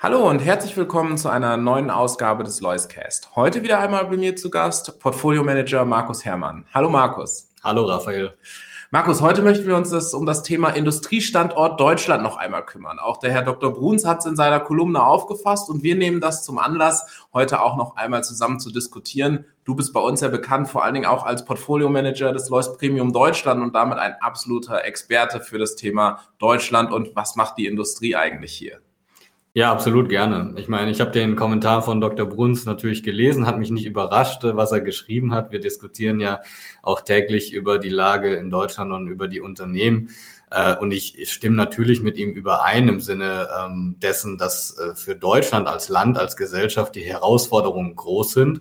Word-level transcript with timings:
Hallo 0.00 0.30
und 0.30 0.38
herzlich 0.38 0.76
willkommen 0.76 1.18
zu 1.18 1.28
einer 1.28 1.56
neuen 1.56 1.90
Ausgabe 1.90 2.44
des 2.44 2.60
Loiscast. 2.60 3.34
Heute 3.34 3.64
wieder 3.64 3.80
einmal 3.80 4.04
bei 4.04 4.16
mir 4.16 4.36
zu 4.36 4.48
Gast 4.48 5.00
Portfolio 5.00 5.42
Manager 5.42 5.84
Markus 5.84 6.24
Herrmann. 6.24 6.64
Hallo 6.72 6.88
Markus. 6.88 7.50
Hallo 7.64 7.82
Raphael. 7.82 8.32
Markus, 8.92 9.20
heute 9.20 9.42
möchten 9.42 9.66
wir 9.66 9.74
uns 9.74 9.90
das, 9.90 10.14
um 10.14 10.24
das 10.24 10.44
Thema 10.44 10.68
Industriestandort 10.68 11.80
Deutschland 11.80 12.22
noch 12.22 12.36
einmal 12.36 12.64
kümmern. 12.64 13.00
Auch 13.00 13.16
der 13.16 13.32
Herr 13.32 13.42
Dr. 13.42 13.74
Bruns 13.74 14.06
hat 14.06 14.20
es 14.20 14.26
in 14.26 14.36
seiner 14.36 14.60
Kolumne 14.60 15.02
aufgefasst 15.02 15.68
und 15.68 15.82
wir 15.82 15.96
nehmen 15.96 16.20
das 16.20 16.44
zum 16.44 16.60
Anlass, 16.60 17.26
heute 17.32 17.60
auch 17.60 17.76
noch 17.76 17.96
einmal 17.96 18.22
zusammen 18.22 18.60
zu 18.60 18.70
diskutieren. 18.70 19.46
Du 19.64 19.74
bist 19.74 19.92
bei 19.92 20.00
uns 20.00 20.20
ja 20.20 20.28
bekannt, 20.28 20.68
vor 20.68 20.84
allen 20.84 20.94
Dingen 20.94 21.06
auch 21.06 21.26
als 21.26 21.44
Portfolio 21.44 21.88
Manager 21.88 22.32
des 22.32 22.48
Lois 22.50 22.76
Premium 22.76 23.12
Deutschland 23.12 23.60
und 23.60 23.74
damit 23.74 23.98
ein 23.98 24.14
absoluter 24.20 24.84
Experte 24.84 25.40
für 25.40 25.58
das 25.58 25.74
Thema 25.74 26.20
Deutschland 26.38 26.92
und 26.92 27.16
was 27.16 27.34
macht 27.34 27.58
die 27.58 27.66
Industrie 27.66 28.14
eigentlich 28.14 28.52
hier. 28.52 28.78
Ja, 29.54 29.72
absolut 29.72 30.08
gerne. 30.08 30.52
Ich 30.56 30.68
meine, 30.68 30.90
ich 30.90 31.00
habe 31.00 31.10
den 31.10 31.34
Kommentar 31.34 31.82
von 31.82 32.00
Dr. 32.00 32.26
Bruns 32.26 32.64
natürlich 32.64 33.02
gelesen, 33.02 33.46
hat 33.46 33.58
mich 33.58 33.70
nicht 33.70 33.86
überrascht, 33.86 34.42
was 34.44 34.72
er 34.72 34.80
geschrieben 34.80 35.34
hat. 35.34 35.50
Wir 35.50 35.58
diskutieren 35.58 36.20
ja 36.20 36.42
auch 36.82 37.00
täglich 37.00 37.52
über 37.52 37.78
die 37.78 37.88
Lage 37.88 38.34
in 38.34 38.50
Deutschland 38.50 38.92
und 38.92 39.08
über 39.08 39.26
die 39.26 39.40
Unternehmen. 39.40 40.10
Äh, 40.50 40.76
und 40.76 40.92
ich 40.92 41.30
stimme 41.30 41.56
natürlich 41.56 42.02
mit 42.02 42.18
ihm 42.18 42.30
überein 42.30 42.88
im 42.88 43.00
Sinne 43.00 43.48
ähm, 43.58 43.96
dessen, 44.00 44.38
dass 44.38 44.78
äh, 44.78 44.94
für 44.94 45.16
Deutschland 45.16 45.66
als 45.66 45.88
Land, 45.88 46.18
als 46.18 46.36
Gesellschaft 46.36 46.94
die 46.94 47.02
Herausforderungen 47.02 47.96
groß 47.96 48.32
sind. 48.32 48.60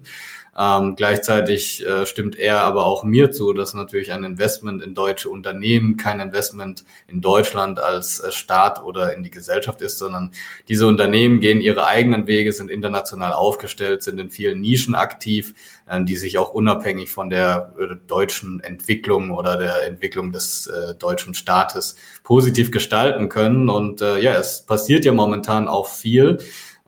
Ähm, 0.60 0.96
gleichzeitig 0.96 1.86
äh, 1.86 2.08
stimmt 2.08 2.36
er 2.36 2.62
aber 2.62 2.88
auch 2.88 3.04
mir 3.04 3.32
zu, 3.32 3.54
dass 3.54 3.76
natürlich 3.76 4.12
ein 4.12 4.24
Investment 4.24 4.82
in 4.82 4.96
deutsche 4.96 5.30
Unternehmen 5.30 5.98
kein 5.98 6.20
Investment 6.20 6.84
in 7.08 7.22
Deutschland 7.22 7.80
als 7.80 8.20
äh, 8.20 8.32
Staat 8.32 8.84
oder 8.84 9.14
in 9.14 9.22
die 9.22 9.30
Gesellschaft 9.30 9.82
ist, 9.82 10.00
sondern 10.00 10.32
diese 10.68 10.88
Unternehmen 10.88 11.42
gehen 11.42 11.62
ihre 11.62 11.86
eigenen 11.86 12.26
Wege, 12.26 12.52
sind 12.54 12.72
international 12.72 13.34
aufgestellt, 13.34 14.02
sind 14.02 14.20
in 14.20 14.32
vielen 14.32 14.60
Nischen 14.60 14.96
aktiv, 14.96 15.54
äh, 15.86 16.04
die 16.04 16.16
sich 16.16 16.40
auch 16.40 16.56
unabhängig 16.56 17.12
von 17.12 17.30
der 17.30 17.74
äh, 17.80 17.96
deutschen 18.08 18.60
Entwicklung 18.62 19.30
oder 19.30 19.58
der 19.58 19.86
Entwicklung 19.86 20.32
des 20.32 20.66
äh, 20.66 20.96
deutschen 20.96 21.36
Staates 21.36 21.98
positiv 22.24 22.72
gestalten 22.72 23.30
können. 23.30 23.70
Und 23.70 24.02
äh, 24.02 24.18
ja, 24.18 24.34
es 24.34 24.64
passiert 24.64 25.06
ja 25.06 25.14
momentan 25.14 25.68
auch 25.68 25.88
viel 25.88 26.40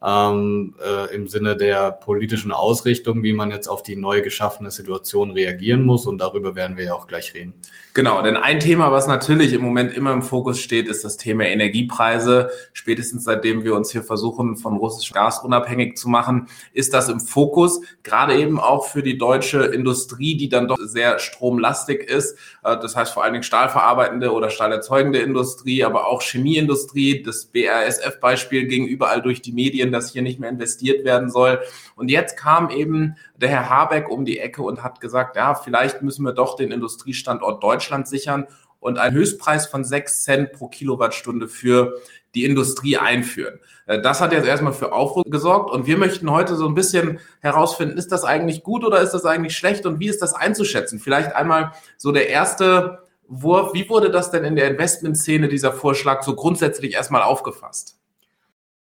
ähm, 0.05 0.75
äh, 0.83 1.13
im 1.13 1.27
Sinne 1.27 1.57
der 1.57 1.91
politischen 1.91 2.51
Ausrichtung, 2.51 3.23
wie 3.23 3.33
man 3.33 3.51
jetzt 3.51 3.67
auf 3.67 3.83
die 3.83 3.95
neu 3.95 4.21
geschaffene 4.21 4.71
Situation 4.71 5.31
reagieren 5.31 5.83
muss. 5.83 6.05
Und 6.05 6.19
darüber 6.19 6.55
werden 6.55 6.77
wir 6.77 6.85
ja 6.85 6.93
auch 6.93 7.07
gleich 7.07 7.33
reden. 7.33 7.53
Genau, 7.93 8.21
denn 8.21 8.37
ein 8.37 8.59
Thema, 8.59 8.91
was 8.91 9.07
natürlich 9.07 9.51
im 9.51 9.61
Moment 9.61 9.93
immer 9.93 10.13
im 10.13 10.21
Fokus 10.21 10.59
steht, 10.59 10.87
ist 10.87 11.03
das 11.03 11.17
Thema 11.17 11.45
Energiepreise. 11.45 12.49
Spätestens 12.71 13.23
seitdem 13.23 13.63
wir 13.63 13.75
uns 13.75 13.91
hier 13.91 14.03
versuchen, 14.03 14.57
von 14.57 14.77
russischem 14.77 15.15
Gas 15.15 15.43
unabhängig 15.43 15.97
zu 15.97 16.07
machen, 16.07 16.47
ist 16.71 16.93
das 16.93 17.09
im 17.09 17.19
Fokus. 17.19 17.81
Gerade 18.03 18.37
eben 18.37 18.59
auch 18.59 18.85
für 18.85 19.03
die 19.03 19.17
deutsche 19.17 19.63
Industrie, 19.65 20.37
die 20.37 20.49
dann 20.49 20.67
doch 20.67 20.77
sehr 20.79 21.19
stromlastig 21.19 22.03
ist. 22.09 22.37
Äh, 22.63 22.77
das 22.77 22.95
heißt 22.95 23.11
vor 23.11 23.23
allen 23.23 23.33
Dingen 23.33 23.43
stahlverarbeitende 23.43 24.31
oder 24.31 24.49
stahlerzeugende 24.49 25.19
Industrie, 25.19 25.83
aber 25.83 26.07
auch 26.07 26.21
Chemieindustrie. 26.21 27.23
Das 27.23 27.45
BASF-Beispiel 27.45 28.67
ging 28.67 28.85
überall 28.85 29.21
durch 29.21 29.41
die 29.41 29.51
Medien 29.51 29.88
kritisieren, 29.89 29.91
dass 29.91 30.11
hier 30.11 30.21
nicht 30.21 30.39
mehr 30.39 30.49
investiert 30.49 31.05
werden 31.05 31.29
soll. 31.29 31.59
Und 31.95 32.09
jetzt 32.09 32.37
kam 32.37 32.69
eben 32.69 33.15
der 33.35 33.49
Herr 33.49 33.69
Habeck 33.69 34.09
um 34.09 34.25
die 34.25 34.39
Ecke 34.39 34.61
und 34.61 34.83
hat 34.83 35.01
gesagt, 35.01 35.35
ja, 35.35 35.55
vielleicht 35.55 36.01
müssen 36.01 36.23
wir 36.23 36.33
doch 36.33 36.55
den 36.55 36.71
Industriestandort 36.71 37.63
Deutschland 37.63 38.07
sichern 38.07 38.47
und 38.79 38.97
einen 38.97 39.15
Höchstpreis 39.15 39.67
von 39.67 39.83
sechs 39.83 40.23
Cent 40.23 40.53
pro 40.53 40.67
Kilowattstunde 40.69 41.47
für 41.47 41.99
die 42.35 42.45
Industrie 42.45 42.97
einführen. 42.97 43.59
Äh, 43.87 44.01
das 44.01 44.21
hat 44.21 44.31
jetzt 44.31 44.47
erstmal 44.47 44.73
für 44.73 44.93
Aufruhr 44.93 45.23
gesorgt 45.25 45.71
und 45.71 45.87
wir 45.87 45.97
möchten 45.97 46.29
heute 46.29 46.55
so 46.55 46.67
ein 46.67 46.75
bisschen 46.75 47.19
herausfinden, 47.41 47.97
ist 47.97 48.11
das 48.11 48.23
eigentlich 48.23 48.63
gut 48.63 48.85
oder 48.85 49.01
ist 49.01 49.11
das 49.11 49.25
eigentlich 49.25 49.57
schlecht 49.57 49.85
und 49.85 49.99
wie 49.99 50.07
ist 50.07 50.21
das 50.21 50.33
einzuschätzen? 50.33 50.99
Vielleicht 50.99 51.35
einmal 51.35 51.71
so 51.97 52.11
der 52.11 52.29
erste 52.29 52.99
Wurf, 53.27 53.73
wie 53.73 53.89
wurde 53.89 54.11
das 54.11 54.31
denn 54.31 54.43
in 54.43 54.55
der 54.55 54.69
Investmentszene, 54.69 55.49
dieser 55.49 55.73
Vorschlag, 55.73 56.23
so 56.23 56.35
grundsätzlich 56.35 56.93
erstmal 56.93 57.23
aufgefasst? 57.23 57.98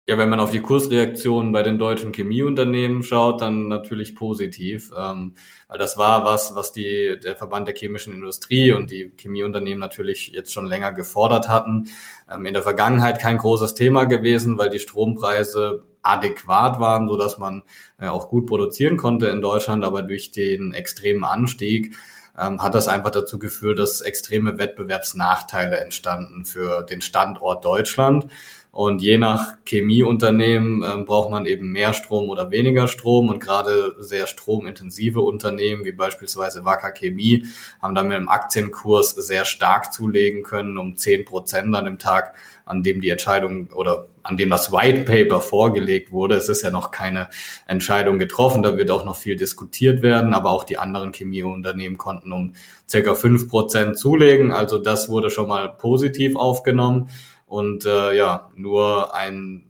Ja, 0.10 0.18
wenn 0.18 0.30
man 0.30 0.40
auf 0.40 0.52
die 0.52 0.62
Kursreaktionen 0.62 1.52
bei 1.52 1.64
den 1.64 1.78
deutschen 1.78 2.14
Chemieunternehmen 2.14 3.04
schaut, 3.04 3.42
dann 3.42 3.68
natürlich 3.68 4.16
positiv. 4.16 4.90
Ähm, 4.98 5.36
weil 5.68 5.78
das 5.80 5.98
war 5.98 6.24
was, 6.24 6.56
was 6.56 6.72
die, 6.72 7.20
der 7.22 7.36
Verband 7.36 7.68
der 7.68 7.76
chemischen 7.76 8.14
Industrie 8.14 8.72
und 8.72 8.90
die 8.90 9.12
Chemieunternehmen 9.18 9.80
natürlich 9.80 10.30
jetzt 10.30 10.54
schon 10.54 10.66
länger 10.66 10.94
gefordert 10.94 11.50
hatten. 11.50 11.90
Ähm, 12.32 12.46
in 12.46 12.54
der 12.54 12.64
Vergangenheit 12.64 13.20
kein 13.20 13.38
großes 13.38 13.74
Thema 13.74 14.06
gewesen, 14.06 14.58
weil 14.58 14.70
die 14.70 14.80
Strompreise 14.80 15.84
adäquat 16.04 16.80
waren, 16.80 17.10
so 17.10 17.18
dass 17.18 17.38
man 17.38 17.64
äh, 18.00 18.08
auch 18.08 18.30
gut 18.30 18.46
produzieren 18.46 18.96
konnte 18.96 19.28
in 19.28 19.42
Deutschland. 19.42 19.84
Aber 19.84 20.04
durch 20.04 20.32
den 20.32 20.74
extremen 20.74 21.26
Anstieg 21.26 21.98
ähm, 22.38 22.62
hat 22.62 22.76
das 22.76 22.88
einfach 22.88 23.12
dazu 23.12 23.40
geführt, 23.40 23.80
dass 23.80 24.02
extreme 24.02 24.58
Wettbewerbsnachteile 24.58 25.78
entstanden 25.80 26.46
für 26.46 26.84
den 26.84 27.02
Standort 27.02 27.66
Deutschland. 27.66 28.28
Und 28.78 29.02
je 29.02 29.18
nach 29.18 29.56
Chemieunternehmen 29.66 30.84
äh, 30.84 31.04
braucht 31.04 31.32
man 31.32 31.48
eben 31.48 31.72
mehr 31.72 31.94
Strom 31.94 32.30
oder 32.30 32.52
weniger 32.52 32.88
Strom. 32.88 33.28
Und 33.28 33.40
gerade 33.40 33.96
sehr 33.98 34.28
stromintensive 34.28 35.20
Unternehmen, 35.20 35.84
wie 35.84 35.92
beispielsweise 35.92 36.64
Wacker 36.64 36.92
Chemie, 36.92 37.48
haben 37.82 37.96
dann 37.96 38.08
mit 38.08 38.18
dem 38.18 38.30
Aktienkurs 38.30 39.16
sehr 39.16 39.46
stark 39.46 39.92
zulegen 39.92 40.44
können, 40.44 40.78
um 40.78 40.96
zehn 40.96 41.26
Prozent 41.26 41.76
an 41.76 41.86
dem 41.86 41.98
Tag, 41.98 42.36
an 42.66 42.84
dem 42.84 43.02
die 43.02 43.10
Entscheidung 43.10 43.68
oder 43.74 44.10
an 44.22 44.38
dem 44.38 44.52
das 44.52 44.72
White 44.72 45.06
Paper 45.06 45.42
vorgelegt 45.42 46.12
wurde. 46.12 46.36
Es 46.36 46.48
ist 46.48 46.62
ja 46.62 46.70
noch 46.70 46.92
keine 46.92 47.30
Entscheidung 47.66 48.20
getroffen, 48.20 48.62
da 48.62 48.78
wird 48.78 48.92
auch 48.92 49.06
noch 49.06 49.16
viel 49.16 49.38
diskutiert 49.38 50.04
werden, 50.04 50.36
aber 50.36 50.52
auch 50.52 50.66
die 50.66 50.78
anderen 50.78 51.14
Chemieunternehmen 51.14 51.98
konnten 51.98 52.32
um 52.32 52.54
circa 52.88 53.16
fünf 53.16 53.50
Prozent 53.50 53.98
zulegen. 53.98 54.52
Also 54.52 54.78
das 54.78 55.10
wurde 55.10 55.32
schon 55.32 55.48
mal 55.48 55.68
positiv 55.68 56.36
aufgenommen. 56.36 57.10
Und 57.48 57.86
äh, 57.86 58.14
ja, 58.14 58.50
nur 58.56 59.16
ein 59.16 59.64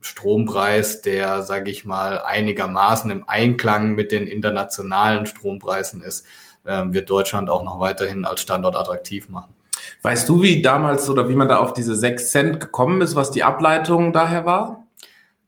Strompreis, 0.00 1.02
der, 1.02 1.42
sage 1.42 1.70
ich 1.70 1.84
mal, 1.84 2.20
einigermaßen 2.20 3.10
im 3.10 3.28
Einklang 3.28 3.94
mit 3.94 4.12
den 4.12 4.26
internationalen 4.26 5.26
Strompreisen 5.26 6.02
ist, 6.02 6.26
äh, 6.64 6.84
wird 6.86 7.10
Deutschland 7.10 7.50
auch 7.50 7.64
noch 7.64 7.80
weiterhin 7.80 8.24
als 8.24 8.40
Standort 8.40 8.76
attraktiv 8.76 9.28
machen. 9.28 9.54
Weißt 10.02 10.28
du, 10.28 10.42
wie 10.42 10.62
damals 10.62 11.08
oder 11.10 11.28
wie 11.28 11.34
man 11.34 11.48
da 11.48 11.58
auf 11.58 11.72
diese 11.72 11.94
6 11.94 12.30
Cent 12.30 12.60
gekommen 12.60 13.00
ist, 13.00 13.16
was 13.16 13.30
die 13.30 13.42
Ableitung 13.42 14.12
daher 14.12 14.46
war? 14.46 14.83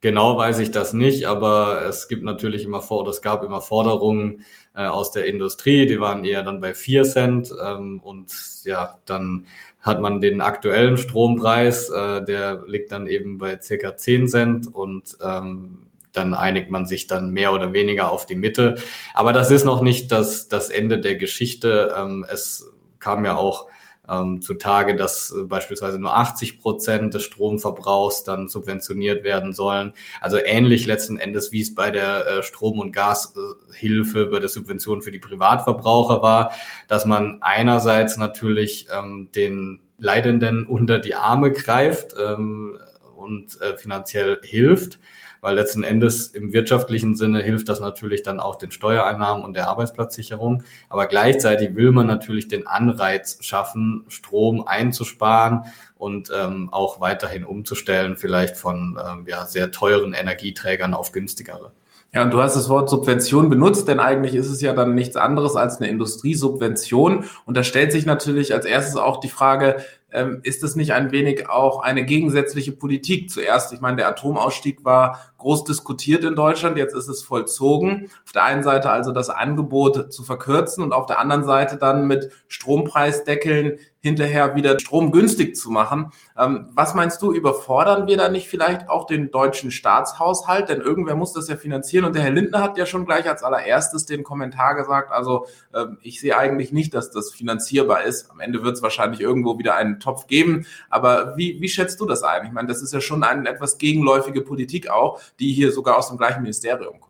Genau 0.06 0.38
weiß 0.38 0.60
ich 0.60 0.70
das 0.70 0.92
nicht, 0.92 1.24
aber 1.24 1.84
es 1.84 2.06
gibt 2.06 2.22
natürlich 2.22 2.62
immer 2.62 2.80
vor, 2.80 3.04
es 3.08 3.22
gab 3.22 3.42
immer 3.42 3.60
Forderungen 3.60 4.44
äh, 4.76 4.86
aus 4.86 5.10
der 5.10 5.26
Industrie, 5.26 5.84
die 5.84 5.98
waren 5.98 6.24
eher 6.24 6.44
dann 6.44 6.60
bei 6.60 6.74
4 6.74 7.02
Cent 7.02 7.52
ähm, 7.60 7.98
und 7.98 8.32
ja, 8.62 9.00
dann 9.04 9.48
hat 9.80 10.00
man 10.00 10.20
den 10.20 10.40
aktuellen 10.40 10.96
Strompreis, 10.96 11.90
äh, 11.90 12.24
der 12.24 12.62
liegt 12.68 12.92
dann 12.92 13.08
eben 13.08 13.38
bei 13.38 13.60
circa 13.60 13.96
10 13.96 14.28
Cent 14.28 14.72
und 14.72 15.18
ähm, 15.20 15.88
dann 16.12 16.34
einigt 16.34 16.70
man 16.70 16.86
sich 16.86 17.08
dann 17.08 17.32
mehr 17.32 17.52
oder 17.52 17.72
weniger 17.72 18.12
auf 18.12 18.26
die 18.26 18.36
Mitte. 18.36 18.76
Aber 19.12 19.32
das 19.32 19.50
ist 19.50 19.64
noch 19.64 19.82
nicht 19.82 20.12
das, 20.12 20.46
das 20.46 20.70
Ende 20.70 21.00
der 21.00 21.16
Geschichte. 21.16 21.92
Ähm, 21.98 22.24
es 22.30 22.72
kam 23.00 23.24
ja 23.24 23.34
auch 23.34 23.66
ähm, 24.08 24.40
zutage, 24.42 24.96
dass 24.96 25.32
äh, 25.32 25.44
beispielsweise 25.44 25.98
nur 25.98 26.16
80 26.16 26.60
Prozent 26.60 27.14
des 27.14 27.24
Stromverbrauchs 27.24 28.24
dann 28.24 28.48
subventioniert 28.48 29.24
werden 29.24 29.52
sollen. 29.52 29.92
Also 30.20 30.38
ähnlich 30.38 30.86
letzten 30.86 31.18
Endes, 31.18 31.52
wie 31.52 31.62
es 31.62 31.74
bei 31.74 31.90
der 31.90 32.26
äh, 32.26 32.42
Strom- 32.42 32.78
und 32.78 32.92
Gashilfe, 32.92 34.26
bei 34.26 34.38
der 34.38 34.48
Subvention 34.48 35.02
für 35.02 35.12
die 35.12 35.18
Privatverbraucher 35.18 36.22
war, 36.22 36.52
dass 36.88 37.04
man 37.04 37.38
einerseits 37.40 38.16
natürlich 38.16 38.88
ähm, 38.96 39.28
den 39.34 39.80
Leidenden 39.98 40.66
unter 40.66 40.98
die 40.98 41.14
Arme 41.14 41.52
greift, 41.52 42.14
ähm, 42.18 42.78
und 43.16 43.60
äh, 43.60 43.76
finanziell 43.76 44.38
hilft, 44.42 45.00
weil 45.46 45.54
letzten 45.54 45.84
Endes 45.84 46.26
im 46.26 46.52
wirtschaftlichen 46.52 47.14
Sinne 47.14 47.40
hilft 47.40 47.68
das 47.68 47.78
natürlich 47.78 48.24
dann 48.24 48.40
auch 48.40 48.56
den 48.56 48.72
Steuereinnahmen 48.72 49.44
und 49.44 49.54
der 49.54 49.68
Arbeitsplatzsicherung. 49.68 50.64
Aber 50.88 51.06
gleichzeitig 51.06 51.76
will 51.76 51.92
man 51.92 52.08
natürlich 52.08 52.48
den 52.48 52.66
Anreiz 52.66 53.38
schaffen, 53.42 54.04
Strom 54.08 54.66
einzusparen 54.66 55.66
und 55.98 56.32
ähm, 56.36 56.68
auch 56.72 57.00
weiterhin 57.00 57.44
umzustellen, 57.44 58.16
vielleicht 58.16 58.56
von 58.56 58.98
ähm, 59.00 59.24
ja, 59.28 59.46
sehr 59.46 59.70
teuren 59.70 60.14
Energieträgern 60.14 60.94
auf 60.94 61.12
günstigere. 61.12 61.70
Ja, 62.12 62.22
und 62.22 62.32
du 62.32 62.40
hast 62.40 62.56
das 62.56 62.68
Wort 62.68 62.90
Subvention 62.90 63.48
benutzt, 63.48 63.86
denn 63.86 64.00
eigentlich 64.00 64.34
ist 64.34 64.50
es 64.50 64.60
ja 64.60 64.72
dann 64.72 64.96
nichts 64.96 65.16
anderes 65.16 65.54
als 65.54 65.76
eine 65.76 65.88
Industriesubvention. 65.90 67.24
Und 67.44 67.56
da 67.56 67.62
stellt 67.62 67.92
sich 67.92 68.04
natürlich 68.04 68.52
als 68.52 68.64
erstes 68.64 68.96
auch 68.96 69.20
die 69.20 69.28
Frage, 69.28 69.76
ähm, 70.12 70.40
ist 70.44 70.62
es 70.62 70.76
nicht 70.76 70.94
ein 70.94 71.12
wenig 71.12 71.48
auch 71.50 71.82
eine 71.82 72.04
gegensätzliche 72.04 72.72
Politik? 72.72 73.30
Zuerst, 73.30 73.72
ich 73.72 73.80
meine, 73.80 73.98
der 73.98 74.08
Atomausstieg 74.08 74.84
war 74.84 75.32
groß 75.46 75.62
diskutiert 75.62 76.24
in 76.24 76.34
Deutschland, 76.34 76.76
jetzt 76.76 76.92
ist 76.92 77.06
es 77.06 77.22
vollzogen. 77.22 78.10
Auf 78.24 78.32
der 78.32 78.42
einen 78.42 78.64
Seite 78.64 78.90
also 78.90 79.12
das 79.12 79.30
Angebot 79.30 80.12
zu 80.12 80.24
verkürzen 80.24 80.82
und 80.82 80.92
auf 80.92 81.06
der 81.06 81.20
anderen 81.20 81.44
Seite 81.44 81.76
dann 81.76 82.08
mit 82.08 82.32
Strompreisdeckeln 82.48 83.78
hinterher 84.06 84.54
wieder 84.54 84.78
Strom 84.78 85.10
günstig 85.10 85.56
zu 85.56 85.70
machen. 85.70 86.12
Ähm, 86.38 86.68
was 86.74 86.94
meinst 86.94 87.20
du, 87.22 87.32
überfordern 87.32 88.06
wir 88.06 88.16
da 88.16 88.28
nicht 88.28 88.48
vielleicht 88.48 88.88
auch 88.88 89.06
den 89.06 89.30
deutschen 89.30 89.70
Staatshaushalt? 89.70 90.68
Denn 90.68 90.80
irgendwer 90.80 91.16
muss 91.16 91.32
das 91.32 91.48
ja 91.48 91.56
finanzieren 91.56 92.04
und 92.04 92.14
der 92.14 92.22
Herr 92.22 92.30
Lindner 92.30 92.62
hat 92.62 92.78
ja 92.78 92.86
schon 92.86 93.04
gleich 93.04 93.28
als 93.28 93.42
allererstes 93.42 94.06
den 94.06 94.22
Kommentar 94.22 94.76
gesagt, 94.76 95.10
also 95.10 95.46
ähm, 95.74 95.98
ich 96.02 96.20
sehe 96.20 96.36
eigentlich 96.36 96.72
nicht, 96.72 96.94
dass 96.94 97.10
das 97.10 97.32
finanzierbar 97.32 98.04
ist. 98.04 98.30
Am 98.30 98.40
Ende 98.40 98.62
wird 98.62 98.76
es 98.76 98.82
wahrscheinlich 98.82 99.20
irgendwo 99.20 99.58
wieder 99.58 99.74
einen 99.74 99.98
Topf 99.98 100.28
geben. 100.28 100.66
Aber 100.88 101.36
wie, 101.36 101.60
wie 101.60 101.68
schätzt 101.68 102.00
du 102.00 102.06
das 102.06 102.22
ein? 102.22 102.46
Ich 102.46 102.52
meine, 102.52 102.68
das 102.68 102.82
ist 102.82 102.92
ja 102.92 103.00
schon 103.00 103.24
eine 103.24 103.48
etwas 103.48 103.78
gegenläufige 103.78 104.42
Politik 104.42 104.88
auch, 104.88 105.20
die 105.38 105.52
hier 105.52 105.72
sogar 105.72 105.98
aus 105.98 106.08
dem 106.08 106.18
gleichen 106.18 106.42
Ministerium 106.42 107.00
kommt. 107.00 107.06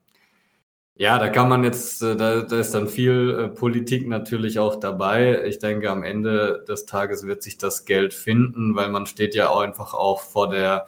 Ja, 0.98 1.18
da 1.18 1.28
kann 1.28 1.50
man 1.50 1.62
jetzt, 1.62 2.02
äh, 2.02 2.16
da, 2.16 2.40
da 2.40 2.58
ist 2.58 2.72
dann 2.72 2.88
viel 2.88 3.38
äh, 3.38 3.48
Politik 3.48 4.08
natürlich 4.08 4.58
auch 4.58 4.80
dabei. 4.80 5.44
Ich 5.44 5.58
denke, 5.58 5.90
am 5.90 6.02
Ende 6.02 6.64
des 6.66 6.86
Tages 6.86 7.26
wird 7.26 7.42
sich 7.42 7.58
das 7.58 7.84
Geld 7.84 8.14
finden, 8.14 8.74
weil 8.76 8.88
man 8.88 9.04
steht 9.04 9.34
ja 9.34 9.50
auch 9.50 9.60
einfach 9.60 9.92
auch 9.92 10.22
vor 10.22 10.48
der, 10.48 10.86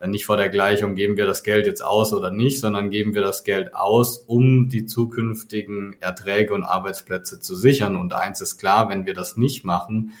äh, 0.00 0.08
nicht 0.08 0.24
vor 0.24 0.38
der 0.38 0.48
Gleichung, 0.48 0.94
geben 0.94 1.18
wir 1.18 1.26
das 1.26 1.42
Geld 1.42 1.66
jetzt 1.66 1.84
aus 1.84 2.14
oder 2.14 2.30
nicht, 2.30 2.58
sondern 2.58 2.88
geben 2.88 3.14
wir 3.14 3.20
das 3.20 3.44
Geld 3.44 3.74
aus, 3.74 4.16
um 4.16 4.70
die 4.70 4.86
zukünftigen 4.86 5.94
Erträge 6.00 6.54
und 6.54 6.64
Arbeitsplätze 6.64 7.38
zu 7.38 7.54
sichern. 7.54 7.96
Und 7.96 8.14
eins 8.14 8.40
ist 8.40 8.56
klar, 8.56 8.88
wenn 8.88 9.04
wir 9.04 9.12
das 9.12 9.36
nicht 9.36 9.66
machen, 9.66 10.14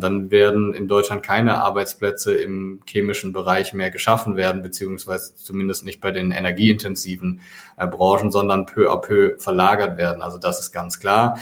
dann 0.00 0.30
werden 0.30 0.74
in 0.74 0.88
Deutschland 0.88 1.22
keine 1.22 1.58
Arbeitsplätze 1.58 2.34
im 2.34 2.80
chemischen 2.86 3.32
Bereich 3.32 3.72
mehr 3.72 3.90
geschaffen 3.90 4.36
werden, 4.36 4.62
beziehungsweise 4.62 5.34
zumindest 5.36 5.84
nicht 5.84 6.00
bei 6.00 6.10
den 6.10 6.30
energieintensiven 6.30 7.40
äh, 7.76 7.86
Branchen, 7.86 8.30
sondern 8.30 8.66
peu 8.66 8.90
à 8.90 8.96
peu 9.00 9.36
verlagert 9.38 9.98
werden. 9.98 10.22
Also 10.22 10.38
das 10.38 10.60
ist 10.60 10.72
ganz 10.72 11.00
klar. 11.00 11.38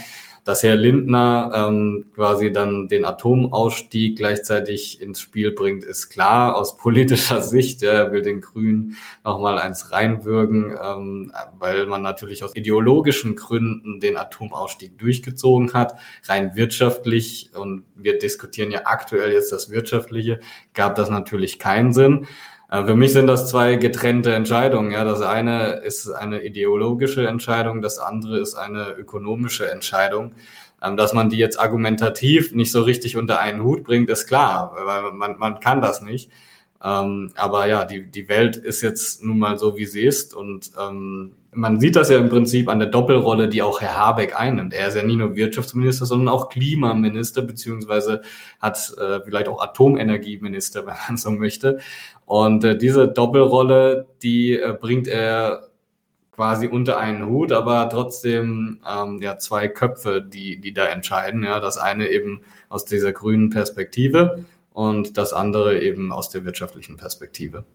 Dass 0.51 0.63
Herr 0.63 0.75
Lindner 0.75 1.49
ähm, 1.55 2.07
quasi 2.13 2.51
dann 2.51 2.89
den 2.89 3.05
Atomausstieg 3.05 4.17
gleichzeitig 4.17 5.01
ins 5.01 5.21
Spiel 5.21 5.53
bringt, 5.53 5.85
ist 5.85 6.09
klar 6.09 6.57
aus 6.57 6.75
politischer 6.75 7.41
Sicht. 7.41 7.83
Er 7.83 8.11
will 8.11 8.21
den 8.21 8.41
Grünen 8.41 8.97
nochmal 9.23 9.59
eins 9.59 9.93
reinwürgen, 9.93 10.77
ähm, 10.77 11.31
weil 11.57 11.85
man 11.85 12.01
natürlich 12.01 12.43
aus 12.43 12.53
ideologischen 12.53 13.37
Gründen 13.37 14.01
den 14.01 14.17
Atomausstieg 14.17 14.97
durchgezogen 14.97 15.73
hat. 15.73 15.97
Rein 16.25 16.53
wirtschaftlich, 16.57 17.51
und 17.55 17.85
wir 17.95 18.19
diskutieren 18.19 18.71
ja 18.71 18.81
aktuell 18.83 19.31
jetzt 19.31 19.53
das 19.53 19.69
Wirtschaftliche, 19.69 20.41
gab 20.73 20.95
das 20.95 21.09
natürlich 21.09 21.59
keinen 21.59 21.93
Sinn. 21.93 22.27
Äh, 22.71 22.85
für 22.85 22.95
mich 22.95 23.13
sind 23.13 23.27
das 23.27 23.47
zwei 23.49 23.75
getrennte 23.75 24.33
Entscheidungen. 24.33 24.91
Ja, 24.91 25.03
das 25.03 25.21
eine 25.21 25.81
ist 25.83 26.09
eine 26.09 26.43
ideologische 26.43 27.27
Entscheidung, 27.27 27.81
das 27.81 27.99
andere 27.99 28.39
ist 28.39 28.55
eine 28.55 28.91
ökonomische 28.91 29.69
Entscheidung. 29.69 30.33
Ähm, 30.83 30.97
dass 30.97 31.13
man 31.13 31.29
die 31.29 31.37
jetzt 31.37 31.59
argumentativ 31.59 32.53
nicht 32.53 32.71
so 32.71 32.81
richtig 32.81 33.15
unter 33.17 33.39
einen 33.39 33.63
Hut 33.63 33.83
bringt, 33.83 34.09
ist 34.09 34.25
klar, 34.27 34.73
weil 34.83 35.11
man, 35.11 35.37
man 35.37 35.59
kann 35.59 35.81
das 35.81 36.01
nicht. 36.01 36.31
Ähm, 36.83 37.31
aber 37.35 37.67
ja, 37.67 37.85
die, 37.85 38.09
die 38.09 38.27
Welt 38.29 38.57
ist 38.57 38.81
jetzt 38.81 39.23
nun 39.23 39.37
mal 39.37 39.59
so, 39.59 39.77
wie 39.77 39.85
sie 39.85 40.01
ist. 40.03 40.33
Und 40.33 40.71
ähm, 40.79 41.33
man 41.53 41.79
sieht 41.79 41.95
das 41.95 42.09
ja 42.09 42.17
im 42.17 42.29
Prinzip 42.29 42.69
an 42.69 42.79
der 42.79 42.87
Doppelrolle, 42.87 43.49
die 43.49 43.61
auch 43.61 43.81
Herr 43.81 43.97
Habeck 43.97 44.39
einnimmt. 44.39 44.73
Er 44.73 44.87
ist 44.87 44.95
ja 44.95 45.03
nicht 45.03 45.17
nur 45.17 45.35
Wirtschaftsminister, 45.35 46.05
sondern 46.05 46.29
auch 46.29 46.49
Klimaminister, 46.49 47.41
beziehungsweise 47.41 48.21
hat 48.59 48.93
äh, 48.97 49.19
vielleicht 49.21 49.49
auch 49.49 49.61
Atomenergieminister, 49.61 50.85
wenn 50.85 50.95
man 51.07 51.17
so 51.17 51.31
möchte. 51.31 51.79
Und 52.25 52.63
äh, 52.63 52.77
diese 52.77 53.07
Doppelrolle, 53.07 54.07
die 54.21 54.57
äh, 54.57 54.77
bringt 54.79 55.07
er 55.07 55.67
quasi 56.31 56.67
unter 56.67 56.97
einen 56.97 57.27
Hut, 57.27 57.51
aber 57.51 57.89
trotzdem 57.89 58.79
ähm, 58.89 59.21
ja 59.21 59.37
zwei 59.37 59.67
Köpfe, 59.67 60.21
die, 60.21 60.59
die 60.61 60.73
da 60.73 60.85
entscheiden. 60.85 61.43
Ja, 61.43 61.59
das 61.59 61.77
eine 61.77 62.07
eben 62.07 62.41
aus 62.69 62.85
dieser 62.85 63.11
grünen 63.11 63.49
Perspektive 63.49 64.45
und 64.71 65.17
das 65.17 65.33
andere 65.33 65.81
eben 65.81 66.13
aus 66.13 66.29
der 66.29 66.45
wirtschaftlichen 66.45 66.95
Perspektive. 66.95 67.65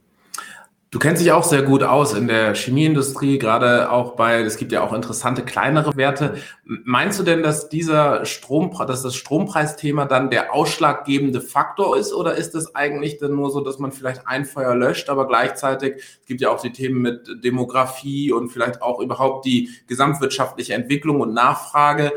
Du 0.92 1.00
kennst 1.00 1.20
dich 1.20 1.32
auch 1.32 1.42
sehr 1.42 1.62
gut 1.62 1.82
aus 1.82 2.14
in 2.14 2.28
der 2.28 2.54
Chemieindustrie, 2.54 3.38
gerade 3.38 3.90
auch 3.90 4.14
bei, 4.14 4.40
es 4.42 4.56
gibt 4.56 4.70
ja 4.70 4.82
auch 4.82 4.92
interessante 4.92 5.44
kleinere 5.44 5.96
Werte. 5.96 6.36
Meinst 6.64 7.18
du 7.18 7.24
denn, 7.24 7.42
dass 7.42 7.68
dieser 7.68 8.24
Strom, 8.24 8.70
dass 8.86 9.02
das 9.02 9.16
Strompreisthema 9.16 10.04
dann 10.04 10.30
der 10.30 10.54
ausschlaggebende 10.54 11.40
Faktor 11.40 11.96
ist 11.96 12.14
oder 12.14 12.36
ist 12.36 12.54
es 12.54 12.76
eigentlich 12.76 13.18
dann 13.18 13.34
nur 13.34 13.50
so, 13.50 13.62
dass 13.62 13.80
man 13.80 13.90
vielleicht 13.90 14.28
ein 14.28 14.44
Feuer 14.44 14.76
löscht, 14.76 15.08
aber 15.08 15.26
gleichzeitig, 15.26 15.96
es 15.96 16.26
gibt 16.26 16.40
ja 16.40 16.50
auch 16.50 16.62
die 16.62 16.72
Themen 16.72 17.02
mit 17.02 17.42
Demografie 17.42 18.30
und 18.30 18.50
vielleicht 18.50 18.80
auch 18.80 19.00
überhaupt 19.00 19.44
die 19.44 19.70
gesamtwirtschaftliche 19.88 20.74
Entwicklung 20.74 21.20
und 21.20 21.34
Nachfrage 21.34 22.12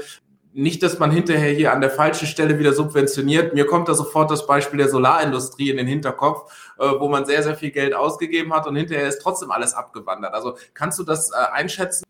nicht, 0.54 0.82
dass 0.82 1.00
man 1.00 1.12
hinterher 1.12 1.54
hier 1.54 1.74
an 1.74 1.82
der 1.82 1.92
falschen 1.92 2.28
Stelle 2.28 2.58
wieder 2.58 2.74
subventioniert. 2.74 3.54
Mir 3.54 3.66
kommt 3.66 3.88
da 3.88 3.94
sofort 3.94 4.32
das 4.32 4.48
Beispiel 4.48 4.80
der 4.80 4.90
Solarindustrie 4.90 5.70
in 5.70 5.78
den 5.78 5.88
Hinterkopf, 5.88 6.52
äh, 6.80 6.88
wo 7.00 7.08
man 7.08 7.26
sehr, 7.26 7.44
sehr 7.44 7.56
viel 7.56 7.72
Geld 7.72 7.94
ausgegeben 7.94 8.54
hat 8.54 8.68
und 8.68 8.76
hinterher 8.76 9.08
ist 9.08 9.22
trotzdem 9.22 9.52
alles 9.52 9.74
abgewandert. 9.74 10.34
Also 10.34 10.58
kannst 10.74 10.98
du 11.00 11.04
das 11.04 11.32
äh, 11.32 11.36
einschätzen? 11.52 12.04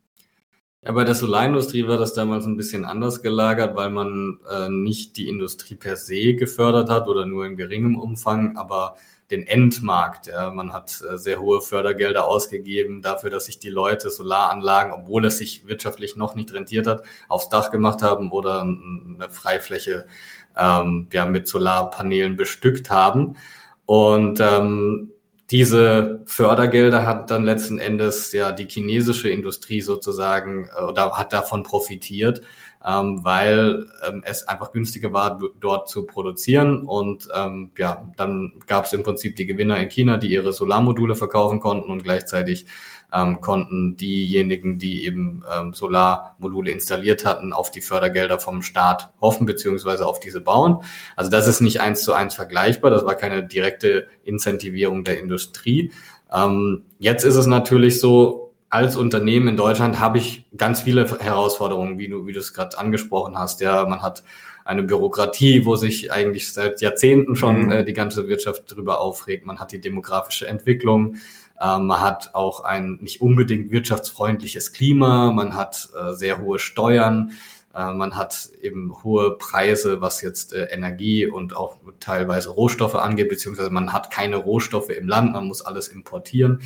Ja, 0.82 0.94
bei 0.94 1.04
der 1.04 1.16
Solarindustrie 1.16 1.86
war 1.88 1.98
das 1.98 2.14
damals 2.14 2.46
ein 2.46 2.56
bisschen 2.56 2.86
anders 2.86 3.22
gelagert, 3.22 3.76
weil 3.76 3.90
man 3.90 4.40
äh, 4.50 4.70
nicht 4.70 5.18
die 5.18 5.28
Industrie 5.28 5.76
per 5.76 5.98
se 5.98 6.36
gefördert 6.36 6.90
hat 6.90 7.10
oder 7.10 7.26
nur 7.26 7.46
in 7.46 7.58
geringem 7.58 8.00
Umfang, 8.00 8.56
aber 8.56 8.96
den 9.32 9.46
Endmarkt. 9.46 10.28
Ja. 10.28 10.52
Man 10.52 10.74
hat 10.74 11.02
äh, 11.02 11.18
sehr 11.18 11.40
hohe 11.40 11.62
Fördergelder 11.62 12.28
ausgegeben 12.28 13.02
dafür, 13.02 13.30
dass 13.30 13.46
sich 13.46 13.60
die 13.60 13.70
Leute 13.70 14.10
Solaranlagen, 14.10 14.94
obwohl 14.94 15.26
es 15.26 15.38
sich 15.38 15.68
wirtschaftlich 15.68 16.16
noch 16.16 16.36
nicht 16.36 16.54
rentiert 16.54 16.88
hat, 16.88 17.04
aufs 17.28 17.50
Dach 17.50 17.72
gemacht 17.72 18.02
haben 18.02 18.32
oder 18.32 18.62
eine 18.62 19.30
Freifläche 19.30 20.08
ähm, 20.58 21.08
ja, 21.12 21.26
mit 21.26 21.48
Solarpanelen 21.48 22.36
bestückt 22.36 22.90
haben. 22.90 23.38
Und 23.86 24.40
ähm, 24.40 25.12
diese 25.52 26.22
Fördergelder 26.26 27.08
hat 27.08 27.32
dann 27.32 27.44
letzten 27.44 27.80
Endes 27.80 28.32
ja 28.34 28.52
die 28.52 28.68
chinesische 28.68 29.30
Industrie 29.30 29.82
sozusagen 29.82 30.70
äh, 30.76 30.84
oder 30.84 31.14
hat 31.14 31.34
davon 31.34 31.64
profitiert 31.64 32.42
ähm, 32.86 33.24
weil 33.24 33.88
ähm, 34.08 34.24
es 34.26 34.48
einfach 34.48 34.72
günstiger 34.72 35.12
war, 35.12 35.40
dort 35.60 35.90
zu 35.90 36.06
produzieren. 36.06 36.84
Und 36.84 37.28
ähm, 37.36 37.72
ja, 37.78 38.10
dann 38.16 38.54
gab 38.68 38.86
es 38.86 38.94
im 38.94 39.04
Prinzip 39.04 39.36
die 39.36 39.46
Gewinner 39.46 39.78
in 39.78 39.90
China, 39.90 40.18
die 40.18 40.32
ihre 40.32 40.54
Solarmodule 40.54 41.16
verkaufen 41.16 41.60
konnten 41.60 41.92
und 41.92 42.04
gleichzeitig 42.04 42.66
ähm, 43.12 43.42
konnten 43.42 43.98
diejenigen, 43.98 44.78
die 44.78 45.06
eben 45.06 45.44
ähm, 45.54 45.74
Solarmodule 45.74 46.72
installiert 46.72 47.26
hatten, 47.26 47.54
auf 47.54 47.72
die 47.72 47.82
Fördergelder 47.82 48.40
vom 48.40 48.62
Staat 48.62 49.10
hoffen, 49.20 49.46
beziehungsweise 49.46 50.06
auf 50.06 50.20
diese 50.20 50.42
bauen. 50.42 50.84
Also 51.16 51.32
das 51.32 51.48
ist 51.48 51.62
nicht 51.62 51.82
eins 51.82 52.04
zu 52.04 52.14
eins 52.14 52.36
vergleichbar. 52.36 52.92
Das 52.92 53.06
war 53.06 53.16
keine 53.16 53.44
direkte 53.44 54.08
Incentivierung 54.24 55.04
der 55.04 55.20
Industrie. 55.20 55.92
Ähm, 56.32 56.84
jetzt 57.00 57.26
ist 57.26 57.36
es 57.36 57.48
natürlich 57.48 58.00
so, 58.00 58.49
als 58.70 58.96
Unternehmen 58.96 59.48
in 59.48 59.58
Deutschland 59.58 60.00
habe 60.00 60.20
ich 60.20 60.46
ganz 60.56 60.82
viele 60.82 61.06
Herausforderungen, 61.20 61.98
wie 61.98 62.08
du, 62.08 62.28
wie 62.28 62.34
du 62.34 62.40
es 62.40 62.54
gerade 62.54 62.78
angesprochen 62.78 63.38
hast. 63.38 63.62
Ja, 63.62 63.86
man 63.86 64.02
hat 64.02 64.24
eine 64.64 64.84
Bürokratie, 64.84 65.66
wo 65.66 65.76
sich 65.76 66.12
eigentlich 66.12 66.54
seit 66.54 66.80
Jahrzehnten 66.82 67.36
schon 67.36 67.66
mhm. 67.66 67.72
äh, 67.72 67.84
die 67.84 67.94
ganze 67.94 68.28
Wirtschaft 68.28 68.72
darüber 68.72 69.02
aufregt. 69.02 69.46
Man 69.46 69.60
hat 69.60 69.72
die 69.72 69.82
demografische 69.82 70.48
Entwicklung. 70.48 71.16
Äh, 71.60 71.80
man 71.80 72.00
hat 72.00 72.36
auch 72.36 72.64
ein 72.64 73.00
nicht 73.02 73.22
unbedingt 73.22 73.72
wirtschaftsfreundliches 73.72 74.72
Klima. 74.72 75.32
Man 75.32 75.56
hat 75.56 75.90
äh, 76.00 76.14
sehr 76.14 76.40
hohe 76.40 76.60
Steuern. 76.60 77.32
Äh, 77.74 77.94
man 77.94 78.16
hat 78.16 78.50
eben 78.62 79.04
hohe 79.04 79.38
Preise, 79.38 80.02
was 80.02 80.22
jetzt 80.22 80.54
äh, 80.54 80.66
Energie 80.66 81.28
und 81.28 81.56
auch 81.56 81.78
teilweise 82.00 82.50
Rohstoffe 82.50 82.96
angeht, 82.96 83.30
beziehungsweise 83.30 83.70
man 83.70 83.94
hat 83.94 84.12
keine 84.12 84.38
Rohstoffe 84.38 84.90
im 84.90 85.08
Land, 85.08 85.34
man 85.34 85.46
muss 85.46 85.62
alles 85.62 85.88
importieren. 85.88 86.62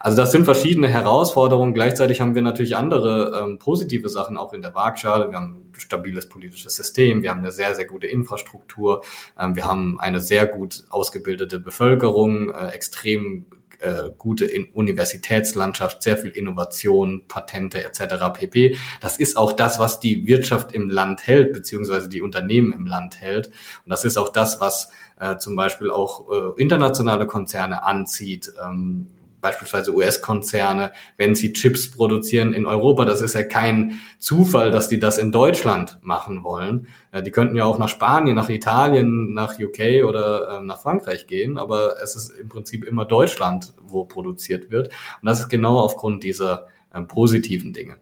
Also 0.00 0.16
das 0.16 0.32
sind 0.32 0.44
verschiedene 0.44 0.88
Herausforderungen. 0.88 1.74
Gleichzeitig 1.74 2.20
haben 2.20 2.34
wir 2.34 2.42
natürlich 2.42 2.76
andere 2.76 3.40
ähm, 3.42 3.58
positive 3.58 4.08
Sachen 4.08 4.36
auch 4.36 4.52
in 4.52 4.62
der 4.62 4.74
Waagschale. 4.74 5.30
Wir 5.30 5.36
haben 5.36 5.70
ein 5.74 5.80
stabiles 5.80 6.28
politisches 6.28 6.74
System, 6.74 7.22
wir 7.22 7.30
haben 7.30 7.40
eine 7.40 7.52
sehr, 7.52 7.74
sehr 7.74 7.86
gute 7.86 8.06
Infrastruktur, 8.06 9.02
ähm, 9.38 9.56
wir 9.56 9.64
haben 9.64 9.98
eine 10.00 10.20
sehr 10.20 10.46
gut 10.46 10.84
ausgebildete 10.90 11.60
Bevölkerung, 11.60 12.50
äh, 12.50 12.68
extrem 12.68 13.46
äh, 13.82 14.10
gute 14.16 14.48
Universitätslandschaft, 14.72 16.02
sehr 16.02 16.16
viel 16.16 16.30
Innovation, 16.30 17.26
Patente 17.28 17.84
etc. 17.84 18.32
pp. 18.32 18.76
Das 19.00 19.16
ist 19.18 19.36
auch 19.36 19.52
das, 19.52 19.78
was 19.78 20.00
die 20.00 20.26
Wirtschaft 20.26 20.72
im 20.72 20.88
Land 20.88 21.26
hält, 21.26 21.52
beziehungsweise 21.52 22.08
die 22.08 22.22
Unternehmen 22.22 22.72
im 22.72 22.86
Land 22.86 23.20
hält. 23.20 23.48
Und 23.48 23.90
das 23.90 24.04
ist 24.04 24.16
auch 24.16 24.30
das, 24.30 24.60
was 24.60 24.90
äh, 25.20 25.36
zum 25.36 25.56
Beispiel 25.56 25.90
auch 25.90 26.30
äh, 26.30 26.60
internationale 26.60 27.26
Konzerne 27.26 27.82
anzieht. 27.84 28.52
Ähm, 28.64 29.08
beispielsweise 29.42 29.94
US-Konzerne, 29.94 30.92
wenn 31.18 31.34
sie 31.34 31.52
Chips 31.52 31.90
produzieren 31.90 32.54
in 32.54 32.64
Europa, 32.64 33.04
das 33.04 33.20
ist 33.20 33.34
ja 33.34 33.42
kein 33.42 34.00
Zufall, 34.18 34.70
dass 34.70 34.88
die 34.88 34.98
das 34.98 35.18
in 35.18 35.32
Deutschland 35.32 35.98
machen 36.00 36.44
wollen. 36.44 36.86
Die 37.26 37.30
könnten 37.30 37.56
ja 37.56 37.64
auch 37.64 37.78
nach 37.78 37.90
Spanien, 37.90 38.36
nach 38.36 38.48
Italien, 38.48 39.34
nach 39.34 39.58
UK 39.58 40.04
oder 40.08 40.58
ähm, 40.58 40.66
nach 40.66 40.80
Frankreich 40.80 41.26
gehen, 41.26 41.58
aber 41.58 41.96
es 42.02 42.16
ist 42.16 42.30
im 42.30 42.48
Prinzip 42.48 42.84
immer 42.84 43.04
Deutschland, 43.04 43.74
wo 43.82 44.04
produziert 44.04 44.70
wird. 44.70 44.88
Und 44.88 45.26
das 45.26 45.40
ist 45.40 45.48
genau 45.48 45.78
aufgrund 45.78 46.22
dieser 46.22 46.68
ähm, 46.94 47.08
positiven 47.08 47.72
Dinge. 47.72 47.96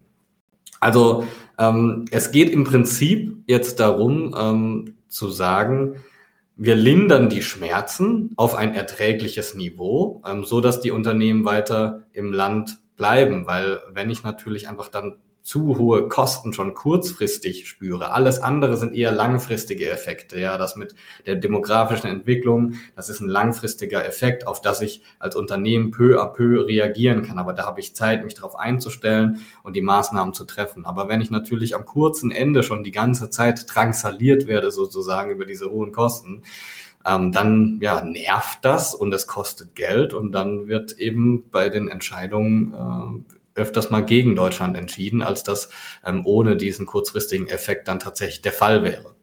Also 0.79 1.27
ähm, 1.59 2.05
es 2.11 2.31
geht 2.31 2.51
im 2.51 2.65
Prinzip 2.65 3.37
jetzt 3.47 3.81
darum 3.81 4.95
zu 5.09 5.29
sagen, 5.31 5.97
wir 6.63 6.75
lindern 6.75 7.31
die 7.31 7.41
Schmerzen 7.41 8.35
auf 8.37 8.55
ein 8.55 8.75
erträgliches 8.75 9.55
Niveau, 9.55 10.21
ähm, 10.27 10.45
so 10.45 10.61
dass 10.61 10.83
die 10.83 10.91
Unternehmen 10.91 11.47
weiter 11.47 12.03
im 12.13 12.35
Land 12.35 12.81
bleiben. 12.97 13.47
Weil 13.47 13.81
wenn 13.91 14.11
ich 14.11 14.25
natürlich 14.25 14.69
einfach 14.69 14.89
dann 14.89 15.17
zu 15.43 15.79
hohe 15.79 16.09
Kosten 16.09 16.53
schon 16.53 16.75
kurzfristig 16.75 17.69
spüre. 17.69 18.13
Alles 18.13 18.41
andere 18.41 18.77
sind 18.77 18.95
eher 18.95 19.13
langfristige 19.13 19.91
Effekte. 19.91 20.39
Ja, 20.39 20.59
das 20.59 20.77
mit 20.77 20.95
der 21.27 21.37
demografischen 21.37 22.09
Entwicklung, 22.09 22.75
das 22.95 23.09
ist 23.09 23.21
ein 23.21 23.29
langfristiger 23.29 24.05
Effekt, 24.05 24.47
auf 24.47 24.61
das 24.61 24.81
ich 24.83 25.03
als 25.19 25.37
Unternehmen 25.37 25.91
peu 25.91 26.21
à 26.21 26.27
peu 26.27 26.65
reagieren 26.67 27.23
kann. 27.23 27.39
Aber 27.39 27.53
da 27.53 27.67
habe 27.67 27.81
ich 27.81 27.97
Zeit, 27.97 28.25
mich 28.25 28.35
darauf 28.35 28.57
einzustellen 28.57 29.41
und 29.63 29.77
die 29.77 29.83
Maßnahmen 29.83 30.35
zu 30.35 30.45
treffen. 30.45 30.85
Aber 30.85 31.09
wenn 31.09 31.21
ich 31.21 31.31
natürlich 31.31 31.75
am 31.75 31.85
kurzen 31.85 32.31
Ende 32.31 32.63
schon 32.63 32.85
die 32.85 32.93
ganze 32.93 33.31
Zeit 33.31 33.65
drangsaliert 33.75 34.47
werde, 34.47 34.71
sozusagen 34.71 35.31
über 35.31 35.47
diese 35.47 35.71
hohen 35.71 35.93
Kosten, 35.93 36.43
ähm, 37.07 37.33
dann 37.33 37.79
ja, 37.81 38.03
nervt 38.03 38.59
das 38.63 38.95
und 38.95 39.13
es 39.15 39.27
kostet 39.27 39.75
Geld 39.75 40.13
und 40.13 40.33
dann 40.33 40.69
wird 40.69 40.99
eben 40.99 41.49
bei 41.51 41.71
den 41.71 41.89
Entscheidungen 41.89 42.75
äh, 42.75 43.40
öfters 43.55 43.91
mal 43.91 44.05
gegen 44.05 44.37
Deutschland 44.37 44.77
entschieden, 44.77 45.23
als 45.23 45.43
das 45.43 45.71
ähm, 46.05 46.23
ohne 46.25 46.57
diesen 46.57 46.87
kurzfristigen 46.87 47.49
Effekt 47.49 47.89
dann 47.89 47.99
tatsächlich 47.99 48.43
der 48.43 48.53
Fall 48.53 48.83
wäre. 48.83 49.15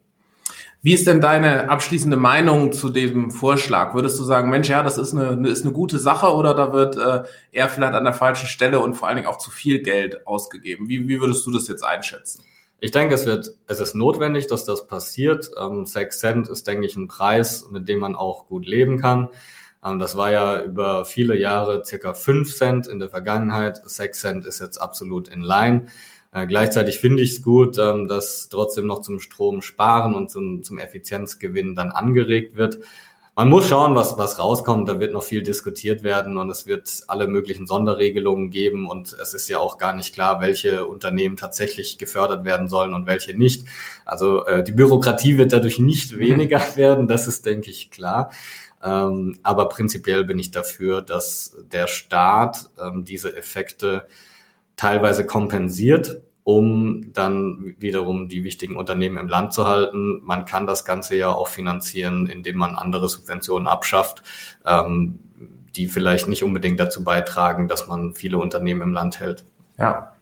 Wie 0.83 0.93
ist 0.93 1.07
denn 1.07 1.21
deine 1.21 1.69
abschließende 1.69 2.17
Meinung 2.17 2.71
zu 2.71 2.89
dem 2.89 3.31
Vorschlag? 3.31 3.95
Würdest 3.95 4.19
du 4.19 4.23
sagen, 4.23 4.49
Mensch, 4.49 4.69
ja, 4.69 4.83
das 4.83 4.97
ist 4.97 5.13
eine, 5.13 5.49
ist 5.49 5.65
eine 5.65 5.73
gute 5.73 5.97
Sache 5.97 6.27
oder 6.27 6.53
da 6.53 6.71
wird 6.71 6.95
äh, 6.97 7.23
eher 7.51 7.67
vielleicht 7.67 7.93
an 7.93 8.03
der 8.03 8.13
falschen 8.13 8.47
Stelle 8.47 8.79
und 8.79 8.93
vor 8.93 9.07
allen 9.07 9.17
Dingen 9.17 9.27
auch 9.27 9.39
zu 9.39 9.49
viel 9.49 9.81
Geld 9.81 10.27
ausgegeben? 10.27 10.87
Wie, 10.87 11.07
wie 11.07 11.19
würdest 11.19 11.45
du 11.47 11.51
das 11.51 11.67
jetzt 11.67 11.83
einschätzen? 11.83 12.43
Ich 12.79 12.91
denke, 12.91 13.15
es 13.15 13.25
wird, 13.25 13.55
es 13.65 13.79
ist 13.79 13.95
notwendig, 13.95 14.45
dass 14.47 14.65
das 14.65 14.87
passiert. 14.87 15.49
Ähm, 15.59 15.87
6 15.87 16.19
Cent 16.19 16.47
ist, 16.47 16.67
denke 16.67 16.85
ich, 16.85 16.95
ein 16.95 17.07
Preis, 17.07 17.67
mit 17.71 17.89
dem 17.89 17.99
man 17.99 18.15
auch 18.15 18.47
gut 18.47 18.67
leben 18.67 18.99
kann. 18.99 19.29
Ähm, 19.83 19.99
das 19.99 20.15
war 20.17 20.31
ja 20.31 20.63
über 20.63 21.05
viele 21.05 21.37
Jahre 21.37 21.83
circa 21.85 22.13
5 22.13 22.55
Cent 22.55 22.87
in 22.87 22.99
der 22.99 23.09
Vergangenheit. 23.09 23.81
6 23.83 24.19
Cent 24.19 24.45
ist 24.45 24.59
jetzt 24.59 24.77
absolut 24.77 25.27
in 25.27 25.41
line. 25.41 25.87
Äh, 26.31 26.45
gleichzeitig 26.47 26.99
finde 26.99 27.23
ich 27.23 27.31
es 27.31 27.41
gut, 27.41 27.77
ähm, 27.77 28.07
dass 28.07 28.49
trotzdem 28.49 28.85
noch 28.85 29.01
zum 29.01 29.19
Strom 29.19 29.61
sparen 29.61 30.13
und 30.13 30.29
zum, 30.29 30.63
zum 30.63 30.77
Effizienzgewinn 30.77 31.75
dann 31.75 31.91
angeregt 31.91 32.55
wird. 32.55 32.79
Man 33.37 33.49
muss 33.49 33.67
schauen, 33.67 33.93
was, 33.93 34.17
was 34.17 34.39
rauskommt. 34.39 34.89
Da 34.89 34.99
wird 34.99 35.13
noch 35.13 35.21
viel 35.21 35.43
diskutiert 35.43 36.01
werden 36.01 36.37
und 36.37 36.49
es 36.49 36.65
wird 36.65 37.03
alle 37.05 37.27
möglichen 37.27 37.67
Sonderregelungen 37.67 38.49
geben. 38.49 38.89
Und 38.89 39.13
es 39.13 39.35
ist 39.35 39.47
ja 39.47 39.59
auch 39.59 39.77
gar 39.77 39.93
nicht 39.93 40.15
klar, 40.15 40.41
welche 40.41 40.87
Unternehmen 40.87 41.37
tatsächlich 41.37 41.99
gefördert 41.99 42.45
werden 42.45 42.67
sollen 42.67 42.95
und 42.95 43.05
welche 43.05 43.37
nicht. 43.37 43.67
Also 44.05 44.43
äh, 44.47 44.63
die 44.63 44.71
Bürokratie 44.71 45.37
wird 45.37 45.53
dadurch 45.53 45.77
nicht 45.77 46.17
weniger 46.17 46.59
werden. 46.77 47.07
Das 47.07 47.27
ist, 47.27 47.45
denke 47.45 47.69
ich, 47.69 47.91
klar. 47.91 48.31
Ähm, 48.83 49.37
aber 49.43 49.69
prinzipiell 49.69 50.23
bin 50.23 50.39
ich 50.39 50.49
dafür, 50.49 51.03
dass 51.03 51.55
der 51.71 51.85
Staat 51.85 52.71
ähm, 52.83 53.05
diese 53.05 53.37
Effekte 53.37 54.07
teilweise 54.77 55.27
kompensiert, 55.27 56.23
um 56.47 57.11
dann 57.11 57.75
wiederum 57.77 58.29
die 58.29 58.45
wichtigen 58.45 58.77
Unternehmen 58.77 59.17
im 59.17 59.27
Land 59.27 59.51
zu 59.51 59.67
halten. 59.67 60.21
Man 60.23 60.45
kann 60.45 60.65
das 60.65 60.85
Ganze 60.85 61.17
ja 61.17 61.27
auch 61.27 61.49
finanzieren, 61.49 62.25
indem 62.27 62.55
man 62.55 62.75
andere 62.75 63.09
Subventionen 63.09 63.67
abschafft, 63.67 64.23
ähm, 64.65 65.19
die 65.75 65.89
vielleicht 65.89 66.29
nicht 66.29 66.45
unbedingt 66.45 66.79
dazu 66.79 67.03
beitragen, 67.03 67.67
dass 67.67 67.87
man 67.87 68.13
viele 68.13 68.37
Unternehmen 68.37 68.79
im 68.81 68.93
Land 68.93 69.19
hält. 69.19 69.43
Ja, 69.77 70.13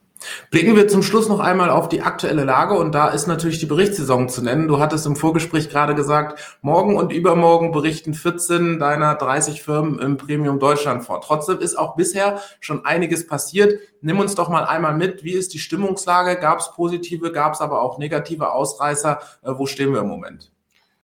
Blicken 0.52 0.76
wir 0.76 0.88
zum 0.88 1.04
Schluss 1.04 1.28
noch 1.30 1.40
einmal 1.40 1.70
auf 1.70 1.90
die 1.90 2.02
aktuelle 2.02 2.44
Lage 2.44 2.76
und 2.76 2.94
da 2.94 3.10
ist 3.10 3.28
natürlich 3.28 3.60
die 3.60 3.66
Berichtssaison 3.66 4.30
zu 4.30 4.42
nennen. 4.42 4.68
Du 4.68 4.80
hattest 4.80 5.06
im 5.06 5.16
Vorgespräch 5.16 5.70
gerade 5.70 5.96
gesagt, 5.96 6.58
morgen 6.62 6.96
und 6.96 7.12
übermorgen 7.12 7.72
berichten 7.72 8.14
14 8.14 8.80
deiner 8.80 9.16
30 9.16 9.64
Firmen 9.64 10.00
im 10.00 10.18
Premium 10.18 10.60
Deutschland 10.60 11.04
vor. 11.04 11.22
Trotzdem 11.22 11.60
ist 11.60 11.78
auch 11.78 11.96
bisher 11.96 12.40
schon 12.60 12.86
einiges 12.86 13.28
passiert. 13.28 13.80
Nimm 14.02 14.20
uns 14.20 14.36
doch 14.36 14.50
mal 14.50 14.66
einmal 14.66 14.96
mit. 14.96 15.24
Wie 15.24 15.34
ist 15.34 15.54
die 15.54 15.60
Stimmungslage? 15.60 16.40
Gab 16.40 16.60
es 16.60 16.72
positive, 16.72 17.32
gab 17.32 17.54
es 17.54 17.62
aber 17.62 17.82
auch 17.82 17.98
negative 17.98 18.52
Ausreißer? 18.52 19.20
Äh, 19.44 19.52
wo 19.56 19.66
stehen 19.66 19.94
wir 19.94 20.02
im 20.02 20.08
Moment? 20.08 20.55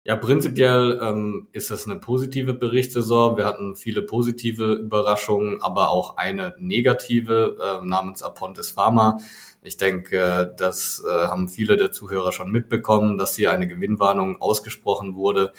Ja, 0.06 0.14
prinzipiell 0.14 1.00
ähm, 1.02 1.48
ist 1.50 1.72
es 1.72 1.86
eine 1.86 1.98
positive 1.98 2.54
Berichtssaison. 2.54 3.36
Wir 3.36 3.44
hatten 3.44 3.74
viele 3.74 4.02
positive 4.02 4.74
Überraschungen, 4.74 5.60
aber 5.62 5.90
auch 5.90 6.16
eine 6.16 6.54
negative 6.60 7.56
äh, 7.60 7.84
namens 7.84 8.22
Apontes 8.22 8.70
Pharma. 8.70 9.18
Ich 9.62 9.78
denke, 9.78 10.54
das 10.58 11.02
äh, 11.04 11.10
haben 11.10 11.48
viele 11.48 11.76
der 11.76 11.90
Zuhörer 11.90 12.30
schon 12.30 12.52
mitbekommen, 12.52 13.18
dass 13.18 13.34
hier 13.34 13.50
eine 13.50 13.66
Gewinnwarnung 13.66 14.40
ausgesprochen 14.40 15.16
wurde. 15.16 15.52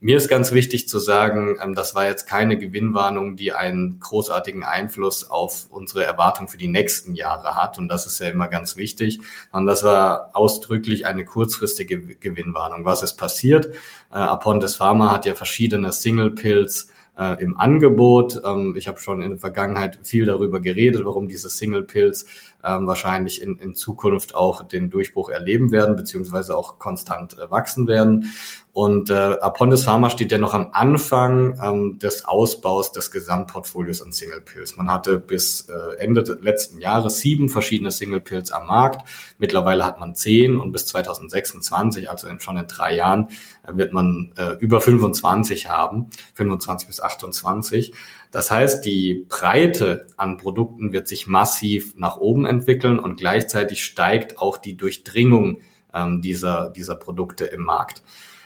Mir 0.00 0.16
ist 0.16 0.28
ganz 0.28 0.52
wichtig 0.52 0.88
zu 0.88 1.00
sagen, 1.00 1.56
ähm, 1.60 1.74
das 1.74 1.96
war 1.96 2.06
jetzt 2.06 2.28
keine 2.28 2.56
Gewinnwarnung, 2.56 3.34
die 3.34 3.52
einen 3.52 3.98
großartigen 3.98 4.62
Einfluss 4.62 5.28
auf 5.28 5.66
unsere 5.70 6.04
Erwartung 6.04 6.46
für 6.46 6.56
die 6.56 6.68
nächsten 6.68 7.16
Jahre 7.16 7.56
hat. 7.56 7.78
Und 7.78 7.88
das 7.88 8.06
ist 8.06 8.20
ja 8.20 8.28
immer 8.28 8.46
ganz 8.46 8.76
wichtig. 8.76 9.18
Und 9.50 9.66
das 9.66 9.82
war 9.82 10.30
ausdrücklich 10.34 11.04
eine 11.04 11.24
kurzfristige 11.24 11.98
Gewinnwarnung. 12.14 12.84
Was 12.84 13.02
ist 13.02 13.14
passiert? 13.14 13.74
Äh, 14.12 14.18
Apontes 14.18 14.76
Pharma 14.76 15.10
hat 15.10 15.26
ja 15.26 15.34
verschiedene 15.34 15.90
Single 15.90 16.30
Pills 16.30 16.90
äh, 17.18 17.42
im 17.42 17.56
Angebot. 17.58 18.40
Ähm, 18.44 18.76
ich 18.76 18.86
habe 18.86 19.00
schon 19.00 19.20
in 19.20 19.30
der 19.30 19.38
Vergangenheit 19.40 19.98
viel 20.04 20.26
darüber 20.26 20.60
geredet, 20.60 21.04
warum 21.04 21.26
diese 21.26 21.50
Single 21.50 21.82
Pills 21.82 22.24
ähm, 22.64 22.86
wahrscheinlich 22.86 23.40
in, 23.40 23.56
in 23.58 23.74
Zukunft 23.74 24.34
auch 24.34 24.62
den 24.62 24.90
Durchbruch 24.90 25.28
erleben 25.30 25.70
werden, 25.70 25.96
beziehungsweise 25.96 26.56
auch 26.56 26.78
konstant 26.78 27.38
äh, 27.38 27.50
wachsen 27.50 27.86
werden. 27.86 28.32
Und 28.72 29.10
äh, 29.10 29.36
Apondes 29.40 29.82
Pharma 29.82 30.08
steht 30.08 30.30
ja 30.30 30.38
noch 30.38 30.54
am 30.54 30.68
Anfang 30.70 31.58
ähm, 31.60 31.98
des 31.98 32.24
Ausbaus 32.26 32.92
des 32.92 33.10
Gesamtportfolios 33.10 34.02
an 34.02 34.12
Single 34.12 34.40
Pills. 34.40 34.76
Man 34.76 34.88
hatte 34.88 35.18
bis 35.18 35.68
äh, 35.68 35.96
Ende 35.98 36.38
letzten 36.40 36.78
Jahres 36.78 37.18
sieben 37.18 37.48
verschiedene 37.48 37.90
Single 37.90 38.20
Pills 38.20 38.52
am 38.52 38.68
Markt. 38.68 39.08
Mittlerweile 39.38 39.84
hat 39.84 39.98
man 39.98 40.14
zehn 40.14 40.60
und 40.60 40.70
bis 40.70 40.86
2026, 40.86 42.08
also 42.08 42.28
in, 42.28 42.38
schon 42.38 42.56
in 42.56 42.68
drei 42.68 42.94
Jahren, 42.94 43.30
äh, 43.66 43.76
wird 43.76 43.92
man 43.92 44.32
äh, 44.36 44.52
über 44.60 44.80
25 44.80 45.68
haben, 45.68 46.10
25 46.34 46.86
bis 46.86 47.00
28. 47.00 47.92
Das 48.30 48.50
heißt, 48.50 48.84
die 48.84 49.26
Breite 49.28 50.06
an 50.16 50.36
Produkten 50.36 50.92
wird 50.92 51.08
sich 51.08 51.26
massiv 51.26 51.94
nach 51.96 52.18
oben 52.18 52.44
entwickeln 52.44 52.57
und 52.98 53.16
gleichzeitig 53.16 53.84
steigt 53.84 54.38
auch 54.38 54.58
die 54.58 54.76
Durchdringung 54.76 55.60
ähm, 55.94 56.22
dieser, 56.22 56.70
dieser 56.70 56.96
Produkte 56.96 57.44
im 57.44 57.62
Markt. 57.62 58.02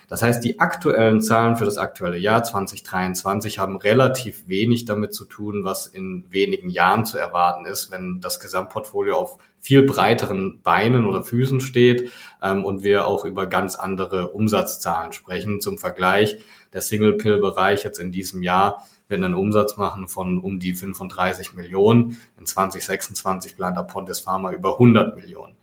Das 0.09 0.21
heißt, 0.23 0.45
die 0.45 0.61
aktuellen 0.61 1.23
Zahlen 1.23 1.57
für 1.57 1.65
das 1.65 1.79
aktuelle 1.79 2.19
Jahr 2.19 2.45
2023 2.45 3.59
haben 3.59 3.77
relativ 3.79 4.47
wenig 4.47 4.85
damit 4.85 5.15
zu 5.15 5.25
tun, 5.25 5.65
was 5.65 5.87
in 5.87 6.27
wenigen 6.29 6.69
Jahren 6.69 7.07
zu 7.07 7.17
erwarten 7.17 7.65
ist, 7.65 7.91
wenn 7.91 8.21
das 8.21 8.39
Gesamtportfolio 8.39 9.17
auf 9.17 9.39
viel 9.59 9.85
breiteren 9.85 10.61
Beinen 10.61 11.07
oder 11.07 11.23
Füßen 11.23 11.63
steht 11.63 12.13
ähm, 12.43 12.65
und 12.67 12.83
wir 12.83 13.07
auch 13.07 13.25
über 13.25 13.47
ganz 13.47 13.77
andere 13.77 14.33
Umsatzzahlen 14.33 15.13
sprechen. 15.13 15.63
Zum 15.63 15.79
Vergleich, 15.79 16.37
der 16.75 16.83
Single-Pill-Bereich 16.83 17.85
jetzt 17.85 17.99
in 17.99 18.13
diesem 18.13 18.43
Jahr 18.43 18.87
wird 19.13 19.23
einen 19.23 19.35
Umsatz 19.35 19.77
machen 19.77 20.09
von 20.09 20.41
um 20.41 20.59
die 20.59 20.75
35 20.75 21.55
Millionen. 21.55 22.19
In 22.39 22.47
2026 22.47 23.57
plant 23.57 23.79
Apontes 23.79 24.19
Pharma 24.19 24.51
über 24.51 24.73
100 24.73 25.15
Millionen. 25.15 25.55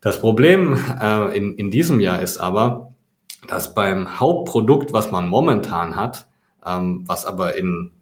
Das 0.00 0.20
Problem 0.20 0.76
äh, 1.00 1.36
in, 1.36 1.54
in 1.54 1.70
diesem 1.70 2.00
Jahr 2.00 2.20
ist 2.20 2.38
aber, 2.38 2.92
dass 3.46 3.74
beim 3.74 4.18
Hauptprodukt, 4.18 4.92
was 4.92 5.12
man 5.12 5.28
momentan 5.28 5.94
hat, 5.94 6.26
ähm, 6.66 7.04
was 7.06 7.24
aber 7.24 7.54
in 7.54 7.92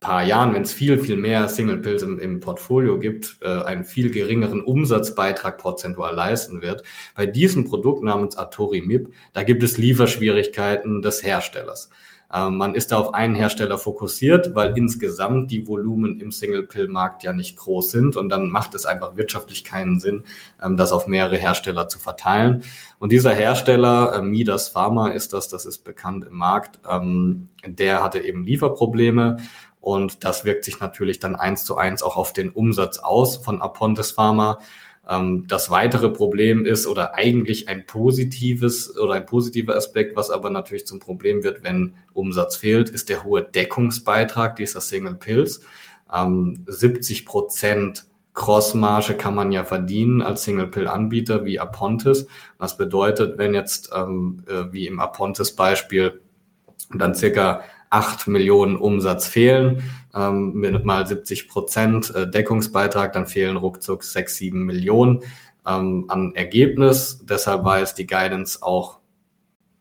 paar 0.00 0.22
Jahren, 0.22 0.54
wenn 0.54 0.62
es 0.62 0.72
viel, 0.72 0.98
viel 0.98 1.16
mehr 1.16 1.48
Single 1.48 1.78
Pills 1.78 2.02
im, 2.02 2.18
im 2.18 2.40
Portfolio 2.40 2.98
gibt, 2.98 3.38
äh, 3.40 3.48
einen 3.48 3.84
viel 3.84 4.10
geringeren 4.10 4.62
Umsatzbeitrag 4.62 5.58
prozentual 5.58 6.14
leisten 6.14 6.62
wird. 6.62 6.82
Bei 7.16 7.26
diesem 7.26 7.64
Produkt 7.64 8.04
namens 8.04 8.36
Atori 8.36 8.80
MIP, 8.80 9.12
da 9.32 9.42
gibt 9.42 9.62
es 9.62 9.76
Lieferschwierigkeiten 9.76 11.02
des 11.02 11.22
Herstellers. 11.22 11.90
Ähm, 12.32 12.58
man 12.58 12.74
ist 12.74 12.92
da 12.92 12.98
auf 12.98 13.14
einen 13.14 13.34
Hersteller 13.34 13.78
fokussiert, 13.78 14.54
weil 14.54 14.76
insgesamt 14.76 15.50
die 15.50 15.66
Volumen 15.66 16.20
im 16.20 16.30
Single-Pill-Markt 16.30 17.22
ja 17.22 17.32
nicht 17.32 17.56
groß 17.56 17.90
sind 17.90 18.16
und 18.16 18.28
dann 18.28 18.50
macht 18.50 18.74
es 18.74 18.84
einfach 18.84 19.16
wirtschaftlich 19.16 19.64
keinen 19.64 19.98
Sinn, 19.98 20.24
ähm, 20.62 20.76
das 20.76 20.92
auf 20.92 21.06
mehrere 21.06 21.36
Hersteller 21.36 21.88
zu 21.88 21.98
verteilen. 21.98 22.62
Und 22.98 23.12
dieser 23.12 23.32
Hersteller, 23.32 24.14
äh, 24.14 24.22
Midas 24.22 24.68
Pharma 24.68 25.08
ist 25.08 25.32
das, 25.32 25.48
das 25.48 25.64
ist 25.64 25.84
bekannt 25.84 26.26
im 26.26 26.36
Markt, 26.36 26.78
ähm, 26.88 27.48
der 27.66 28.02
hatte 28.02 28.18
eben 28.18 28.44
Lieferprobleme 28.44 29.38
und 29.80 30.24
das 30.24 30.44
wirkt 30.44 30.64
sich 30.64 30.80
natürlich 30.80 31.20
dann 31.20 31.34
eins 31.34 31.64
zu 31.64 31.76
eins 31.76 32.02
auch 32.02 32.16
auf 32.16 32.34
den 32.34 32.50
Umsatz 32.50 32.98
aus 32.98 33.38
von 33.38 33.62
Apontes 33.62 34.10
Pharma. 34.10 34.58
Ähm, 35.08 35.46
das 35.48 35.70
weitere 35.70 36.10
Problem 36.10 36.66
ist 36.66 36.86
oder 36.86 37.14
eigentlich 37.14 37.68
ein 37.68 37.86
positives 37.86 38.96
oder 38.98 39.14
ein 39.14 39.26
positiver 39.26 39.74
Aspekt, 39.74 40.16
was 40.16 40.30
aber 40.30 40.50
natürlich 40.50 40.86
zum 40.86 41.00
Problem 41.00 41.42
wird, 41.42 41.64
wenn 41.64 41.94
Umsatz 42.12 42.56
fehlt, 42.56 42.90
ist 42.90 43.08
der 43.08 43.24
hohe 43.24 43.42
Deckungsbeitrag 43.42 44.56
dieser 44.56 44.80
Single 44.80 45.14
Pills. 45.14 45.62
70 46.66 47.20
ähm, 47.20 47.24
Prozent 47.26 48.06
Crossmarge 48.38 49.14
kann 49.14 49.34
man 49.34 49.50
ja 49.50 49.64
verdienen 49.64 50.22
als 50.22 50.44
Single-Pill-Anbieter 50.44 51.44
wie 51.44 51.58
Apontis. 51.58 52.28
Was 52.56 52.76
bedeutet, 52.76 53.36
wenn 53.36 53.52
jetzt 53.52 53.90
ähm, 53.92 54.44
äh, 54.46 54.72
wie 54.72 54.86
im 54.86 55.00
Apontis-Beispiel 55.00 56.20
dann 56.94 57.16
circa 57.16 57.62
8 57.90 58.28
Millionen 58.28 58.76
Umsatz 58.76 59.26
fehlen, 59.26 59.82
ähm, 60.18 60.54
mit 60.54 60.84
mal 60.84 61.06
70 61.06 61.48
Prozent 61.48 62.14
äh, 62.14 62.28
Deckungsbeitrag, 62.28 63.12
dann 63.12 63.26
fehlen 63.26 63.56
ruckzuck 63.56 64.02
6, 64.02 64.36
7 64.36 64.64
Millionen 64.64 65.22
ähm, 65.66 66.06
an 66.08 66.34
Ergebnis. 66.34 67.20
Deshalb 67.22 67.64
war 67.64 67.78
jetzt 67.78 67.98
die 67.98 68.06
Guidance 68.06 68.62
auch 68.62 68.98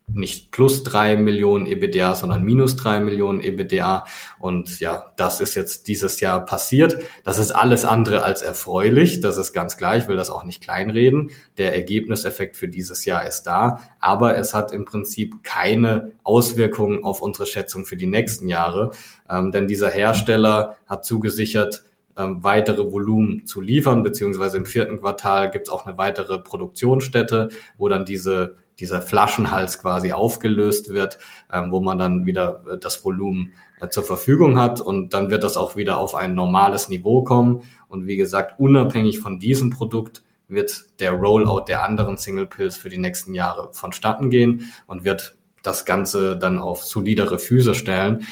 nicht 0.10 0.52
plus 0.52 0.84
drei 0.84 1.18
Millionen 1.18 1.66
EBDA, 1.66 2.16
sondern 2.16 2.44
minus 2.44 2.78
drei 2.78 3.00
Millionen 3.02 3.42
EBDA. 3.42 4.06
Und 4.40 4.80
ja, 4.80 5.12
das 5.18 5.42
ist 5.42 5.56
jetzt 5.56 5.88
dieses 5.88 6.22
Jahr 6.22 6.46
passiert. 6.46 6.98
Das 7.26 7.38
ist 7.38 7.52
alles 7.52 7.84
andere 7.84 8.24
als 8.24 8.42
erfreulich. 8.42 9.20
Das 9.20 9.38
ist 9.38 9.52
ganz 9.52 9.76
klar. 9.76 9.98
Ich 9.98 10.08
will 10.08 10.16
das 10.16 10.30
auch 10.30 10.46
nicht 10.46 10.64
kleinreden. 10.64 11.32
Der 11.58 11.76
Ergebniseffekt 11.76 12.56
für 12.56 12.70
dieses 12.70 13.04
Jahr 13.04 13.28
ist 13.28 13.44
da. 13.44 13.82
Aber 14.00 14.38
es 14.38 14.54
hat 14.54 14.72
im 14.72 14.86
Prinzip 14.86 15.44
keine 15.44 16.14
Auswirkungen 16.24 17.04
auf 17.04 17.22
unsere 17.22 17.46
Schätzung 17.46 17.86
für 17.86 17.98
die 17.98 18.08
nächsten 18.08 18.48
Jahre. 18.48 18.92
Ähm, 19.30 19.52
denn 19.52 19.68
dieser 19.68 19.90
Hersteller 19.90 20.78
hat 20.88 21.04
zugesichert, 21.04 21.84
ähm, 22.18 22.44
weitere 22.44 22.92
Volumen 22.92 23.46
zu 23.46 23.62
liefern, 23.62 24.04
beziehungsweise 24.04 24.58
im 24.58 24.66
vierten 24.66 25.00
Quartal 25.00 25.52
gibt 25.52 25.68
es 25.68 25.74
auch 25.74 25.86
eine 25.86 25.98
weitere 25.98 26.40
Produktionsstätte, 26.40 27.50
wo 27.78 27.90
dann 27.90 28.06
diese 28.06 28.56
dieser 28.80 29.02
Flaschenhals 29.02 29.80
quasi 29.80 30.12
aufgelöst 30.12 30.90
wird, 30.90 31.18
ähm, 31.52 31.72
wo 31.72 31.80
man 31.80 31.98
dann 31.98 32.26
wieder 32.26 32.64
äh, 32.72 32.78
das 32.78 33.04
Volumen 33.04 33.54
äh, 33.82 33.90
zur 33.90 34.04
Verfügung 34.04 34.60
hat 34.60 34.82
und 34.82 35.14
dann 35.14 35.30
wird 35.30 35.44
das 35.44 35.58
auch 35.58 35.76
wieder 35.76 35.98
auf 35.98 36.16
ein 36.16 36.36
normales 36.36 36.90
Niveau 36.90 37.24
kommen. 37.24 37.64
Und 37.88 38.08
wie 38.08 38.18
gesagt, 38.18 38.60
unabhängig 38.60 39.20
von 39.20 39.40
diesem 39.40 39.70
Produkt 39.70 40.24
wird 40.48 40.86
der 41.00 41.12
Rollout 41.12 41.66
der 41.68 41.84
anderen 41.84 42.18
Single 42.18 42.48
Pills 42.48 42.78
für 42.78 42.90
die 42.90 42.98
nächsten 42.98 43.34
Jahre 43.34 43.70
vonstatten 43.74 44.30
gehen 44.30 44.72
und 44.86 45.04
wird 45.04 45.36
das 45.64 45.86
Ganze 45.86 46.38
dann 46.38 46.60
auf 46.60 46.84
solidere 46.84 47.40
Füße 47.40 47.76
stellen. 47.76 48.26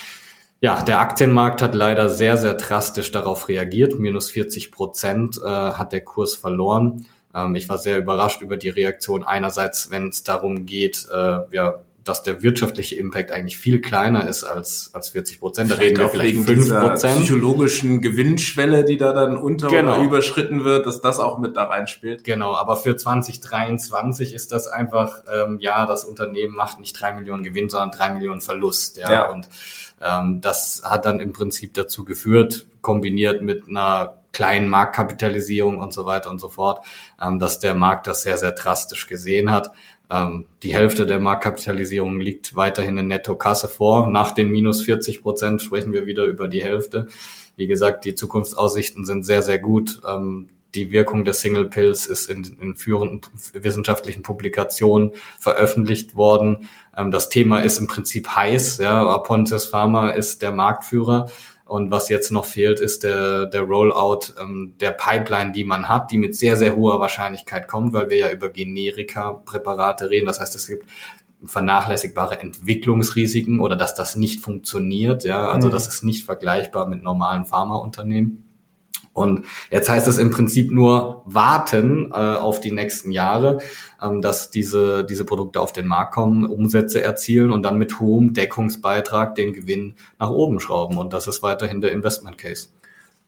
Ja, 0.61 0.81
der 0.81 0.99
Aktienmarkt 0.99 1.61
hat 1.61 1.75
leider 1.75 2.09
sehr, 2.09 2.37
sehr 2.37 2.53
drastisch 2.53 3.11
darauf 3.11 3.49
reagiert. 3.49 3.99
Minus 3.99 4.31
40 4.31 4.71
Prozent 4.71 5.39
äh, 5.43 5.47
hat 5.47 5.91
der 5.91 6.01
Kurs 6.01 6.35
verloren. 6.35 7.05
Ähm, 7.35 7.55
ich 7.55 7.67
war 7.69 7.77
sehr 7.77 7.97
überrascht 7.97 8.41
über 8.41 8.57
die 8.57 8.69
Reaktion 8.69 9.23
einerseits, 9.23 9.91
wenn 9.91 10.09
es 10.09 10.23
darum 10.23 10.65
geht, 10.65 11.07
äh, 11.11 11.39
ja, 11.51 11.81
dass 12.05 12.21
der 12.21 12.43
wirtschaftliche 12.43 12.95
Impact 12.95 13.31
eigentlich 13.31 13.57
viel 13.57 13.81
kleiner 13.81 14.27
ist 14.27 14.43
als, 14.43 14.91
als 14.93 15.09
40 15.09 15.39
Prozent. 15.39 15.71
Da 15.71 15.75
reden 15.75 15.97
wir 15.97 16.09
vielleicht 16.09 16.37
5 16.37 16.69
Prozent. 16.69 17.19
psychologischen 17.21 17.99
Gewinnschwelle, 17.99 18.85
die 18.85 18.97
da 18.97 19.11
dann 19.11 19.37
unter 19.37 19.69
genau. 19.69 19.95
oder 19.95 20.03
überschritten 20.03 20.63
wird, 20.63 20.85
dass 20.85 21.01
das 21.01 21.19
auch 21.19 21.39
mit 21.39 21.57
da 21.57 21.63
reinspielt. 21.63 22.23
Genau, 22.23 22.53
aber 22.53 22.77
für 22.77 22.95
2023 22.95 24.35
ist 24.35 24.51
das 24.51 24.67
einfach, 24.67 25.23
ähm, 25.33 25.57
ja, 25.59 25.87
das 25.87 26.05
Unternehmen 26.05 26.55
macht 26.55 26.79
nicht 26.79 26.93
drei 26.93 27.11
Millionen 27.13 27.43
Gewinn, 27.43 27.69
sondern 27.69 27.89
drei 27.89 28.13
Millionen 28.13 28.41
Verlust. 28.41 28.97
Ja, 28.97 29.11
ja. 29.11 29.31
und 29.31 29.49
ähm, 29.99 30.41
das 30.41 30.83
hat 30.85 31.05
dann 31.05 31.19
im 31.19 31.33
Prinzip 31.33 31.73
dazu 31.73 32.05
geführt, 32.05 32.67
kombiniert 32.81 33.41
mit 33.41 33.67
einer 33.67 34.19
kleinen 34.35 34.67
Marktkapitalisierung 34.67 35.79
und 35.79 35.93
so 35.93 36.05
weiter 36.05 36.29
und 36.29 36.39
so 36.39 36.49
fort, 36.49 36.85
ähm, 37.21 37.39
dass 37.39 37.59
der 37.59 37.73
Markt 37.73 38.05
das 38.05 38.23
sehr, 38.23 38.37
sehr 38.37 38.51
drastisch 38.51 39.07
gesehen 39.07 39.49
hat. 39.49 39.71
Ähm, 40.11 40.45
die 40.61 40.73
Hälfte 40.73 41.05
der 41.05 41.19
Marktkapitalisierung 41.19 42.19
liegt 42.19 42.53
weiterhin 42.55 42.97
in 42.97 43.07
Nettokasse 43.07 43.69
vor. 43.69 44.07
Nach 44.07 44.33
den 44.33 44.51
minus 44.51 44.83
40 44.83 45.21
Prozent 45.21 45.61
sprechen 45.61 45.93
wir 45.93 46.05
wieder 46.05 46.25
über 46.25 46.49
die 46.49 46.61
Hälfte. 46.61 47.07
Wie 47.55 47.67
gesagt, 47.67 48.03
die 48.03 48.13
Zukunftsaussichten 48.13 49.05
sind 49.05 49.25
sehr, 49.25 49.41
sehr 49.41 49.57
gut. 49.57 50.01
Ähm, 50.05 50.49
die 50.75 50.91
Wirkung 50.91 51.23
der 51.23 51.33
Single 51.33 51.69
Pills 51.69 52.05
ist 52.05 52.29
in, 52.29 52.43
in 52.59 52.75
führenden 52.75 53.21
wissenschaftlichen 53.53 54.21
Publikationen 54.21 55.11
veröffentlicht 55.39 56.17
worden. 56.17 56.67
Ähm, 56.97 57.09
das 57.09 57.29
Thema 57.29 57.61
ist 57.61 57.79
im 57.79 57.87
Prinzip 57.87 58.27
heiß. 58.27 58.79
Ja. 58.79 59.07
Apontes 59.07 59.67
Pharma 59.67 60.09
ist 60.09 60.41
der 60.41 60.51
Marktführer. 60.51 61.31
Und 61.65 61.89
was 61.89 62.09
jetzt 62.09 62.31
noch 62.31 62.45
fehlt, 62.45 62.79
ist 62.79 63.03
der, 63.03 63.47
der 63.47 63.61
Rollout 63.61 64.33
ähm, 64.39 64.75
der 64.79 64.91
Pipeline, 64.91 65.51
die 65.51 65.63
man 65.63 65.89
hat, 65.89 66.11
die 66.11 66.19
mit 66.19 66.35
sehr, 66.35 66.57
sehr 66.57 66.75
hoher 66.75 66.99
Wahrscheinlichkeit 66.99 67.67
kommt, 67.67 67.91
weil 67.93 68.09
wir 68.11 68.17
ja 68.17 68.31
über 68.31 68.49
Generika-Präparate 68.49 70.11
reden. 70.11 70.27
Das 70.27 70.39
heißt, 70.39 70.55
es 70.55 70.67
gibt 70.67 70.85
vernachlässigbare 71.43 72.39
Entwicklungsrisiken 72.39 73.59
oder 73.59 73.75
dass 73.75 73.95
das 73.95 74.15
nicht 74.15 74.41
funktioniert. 74.41 75.23
Ja, 75.23 75.49
also 75.49 75.67
mhm. 75.67 75.71
das 75.71 75.87
ist 75.87 76.03
nicht 76.03 76.23
vergleichbar 76.23 76.87
mit 76.87 77.01
normalen 77.01 77.45
Pharmaunternehmen. 77.45 78.44
Und 79.15 79.45
jetzt 79.71 79.89
heißt 79.89 80.09
es 80.09 80.17
im 80.17 80.29
Prinzip 80.29 80.71
nur 80.71 81.21
warten 81.23 82.11
äh, 82.11 82.15
auf 82.15 82.59
die 82.59 82.73
nächsten 82.73 83.11
Jahre, 83.11 83.59
ähm, 84.03 84.21
dass 84.21 84.51
diese, 84.51 85.05
diese 85.05 85.23
Produkte 85.23 85.61
auf 85.61 85.71
den 85.71 85.87
Markt 85.87 86.13
kommen, 86.13 86.45
Umsätze 86.45 87.01
erzielen 87.01 87.51
und 87.51 87.63
dann 87.63 87.77
mit 87.77 88.01
hohem 88.01 88.33
Deckungsbeitrag 88.33 89.33
den 89.35 89.53
Gewinn 89.53 89.95
nach 90.19 90.29
oben 90.29 90.59
schrauben. 90.59 90.97
Und 90.97 91.13
das 91.13 91.27
ist 91.27 91.41
weiterhin 91.41 91.79
der 91.79 91.93
Investment 91.93 92.37
Case. 92.37 92.67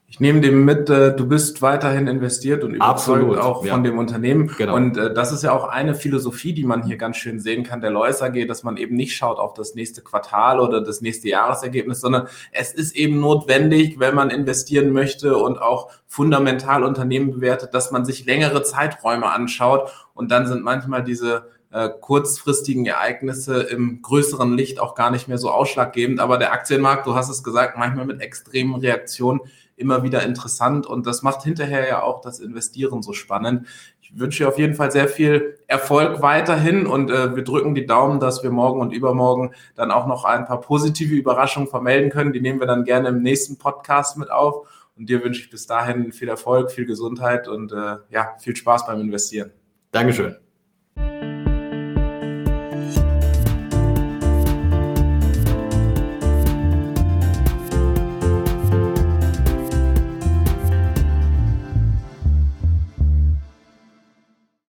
Ich 0.10 0.22
nehme 0.22 0.40
dem 0.40 0.64
mit, 0.64 0.90
äh, 0.90 1.14
du 1.14 1.28
bist 1.28 1.62
weiterhin 1.62 2.08
investiert 2.08 2.64
und 2.64 2.74
überzeugt 2.74 2.92
Absolut, 2.92 3.38
auch 3.40 3.66
ja. 3.66 3.74
von 3.74 3.84
dem 3.84 3.98
Unternehmen. 3.98 4.50
Genau. 4.58 4.74
Und 4.74 4.96
äh, 4.96 5.14
das 5.14 5.34
ist 5.34 5.44
ja 5.44 5.52
auch 5.52 5.68
eine 5.68 5.96
Philosophie, 5.96 6.54
die 6.54 6.64
man 6.64 6.84
hier 6.84 6.96
ganz 6.96 7.18
schön 7.18 7.42
sehen 7.42 7.66
kann, 7.66 7.82
der 7.82 7.90
Lois 7.90 8.22
AG, 8.22 8.48
dass 8.48 8.64
man 8.64 8.78
eben 8.78 8.96
nicht 8.96 9.18
schaut 9.18 9.38
auf 9.38 9.54
das 9.54 9.76
nächste 9.76 10.02
Quartal 10.02 10.62
oder 10.62 10.80
das 10.80 11.02
nächste 11.02 11.28
Jahresergebnis, 11.28 12.00
sondern 12.00 12.30
es 12.54 12.72
ist 12.74 12.96
eben 12.96 13.20
notwendig, 13.20 14.00
wenn 14.00 14.16
man 14.16 14.30
investieren 14.30 14.94
möchte 14.94 15.36
und 15.36 15.62
auch 15.62 15.92
fundamental 16.08 16.86
Unternehmen 16.86 17.32
bewertet, 17.32 17.74
dass 17.74 17.92
man 17.92 18.06
sich 18.06 18.26
längere 18.26 18.64
Zeiträume 18.64 19.30
anschaut. 19.30 19.92
Und 20.14 20.32
dann 20.32 20.48
sind 20.48 20.64
manchmal 20.64 21.04
diese 21.04 21.50
äh, 21.70 21.90
kurzfristigen 21.90 22.86
Ereignisse 22.86 23.62
im 23.62 24.02
größeren 24.02 24.56
Licht 24.56 24.80
auch 24.80 24.96
gar 24.96 25.12
nicht 25.12 25.28
mehr 25.28 25.38
so 25.38 25.52
ausschlaggebend. 25.52 26.22
Aber 26.22 26.38
der 26.38 26.54
Aktienmarkt, 26.54 27.06
du 27.06 27.16
hast 27.16 27.28
es 27.28 27.44
gesagt, 27.44 27.78
manchmal 27.78 28.06
mit 28.06 28.22
extremen 28.22 28.76
Reaktionen 28.76 29.42
immer 29.78 30.04
wieder 30.04 30.24
interessant 30.24 30.86
und 30.86 31.08
das 31.08 31.22
macht 31.22 31.44
hinterher 31.44 31.88
ja 31.88 32.02
auch 32.04 32.20
das 32.20 32.40
Investieren 32.40 33.02
so 33.02 33.14
spannend. 33.14 33.68
Ich 34.02 34.18
wünsche 34.18 34.44
dir 34.44 34.50
auf 34.50 34.58
jeden 34.58 34.74
Fall 34.74 34.92
sehr 34.92 35.08
viel 35.08 35.60
Erfolg 35.68 36.22
weiterhin 36.22 36.86
und 36.88 37.12
äh, 37.12 37.36
wir 37.36 37.44
drücken 37.44 37.76
die 37.76 37.86
Daumen, 37.86 38.20
dass 38.20 38.44
wir 38.44 38.52
morgen 38.52 38.82
und 38.82 38.92
übermorgen 38.92 39.54
dann 39.76 39.92
auch 39.92 40.08
noch 40.08 40.26
ein 40.26 40.46
paar 40.46 40.62
positive 40.62 41.14
Überraschungen 41.14 41.70
vermelden 41.70 42.10
können. 42.10 42.34
Die 42.34 42.42
nehmen 42.42 42.60
wir 42.60 42.68
dann 42.68 42.84
gerne 42.84 43.10
im 43.10 43.22
nächsten 43.22 43.58
Podcast 43.58 44.18
mit 44.18 44.32
auf. 44.32 44.68
Und 44.98 45.10
dir 45.10 45.24
wünsche 45.24 45.42
ich 45.42 45.50
bis 45.50 45.68
dahin 45.68 46.12
viel 46.12 46.28
Erfolg, 46.28 46.72
viel 46.72 46.86
Gesundheit 46.86 47.48
und 47.48 47.72
äh, 47.72 47.98
ja, 48.10 48.36
viel 48.40 48.56
Spaß 48.56 48.88
beim 48.88 49.00
Investieren. 49.00 49.52
Dankeschön. 49.92 50.47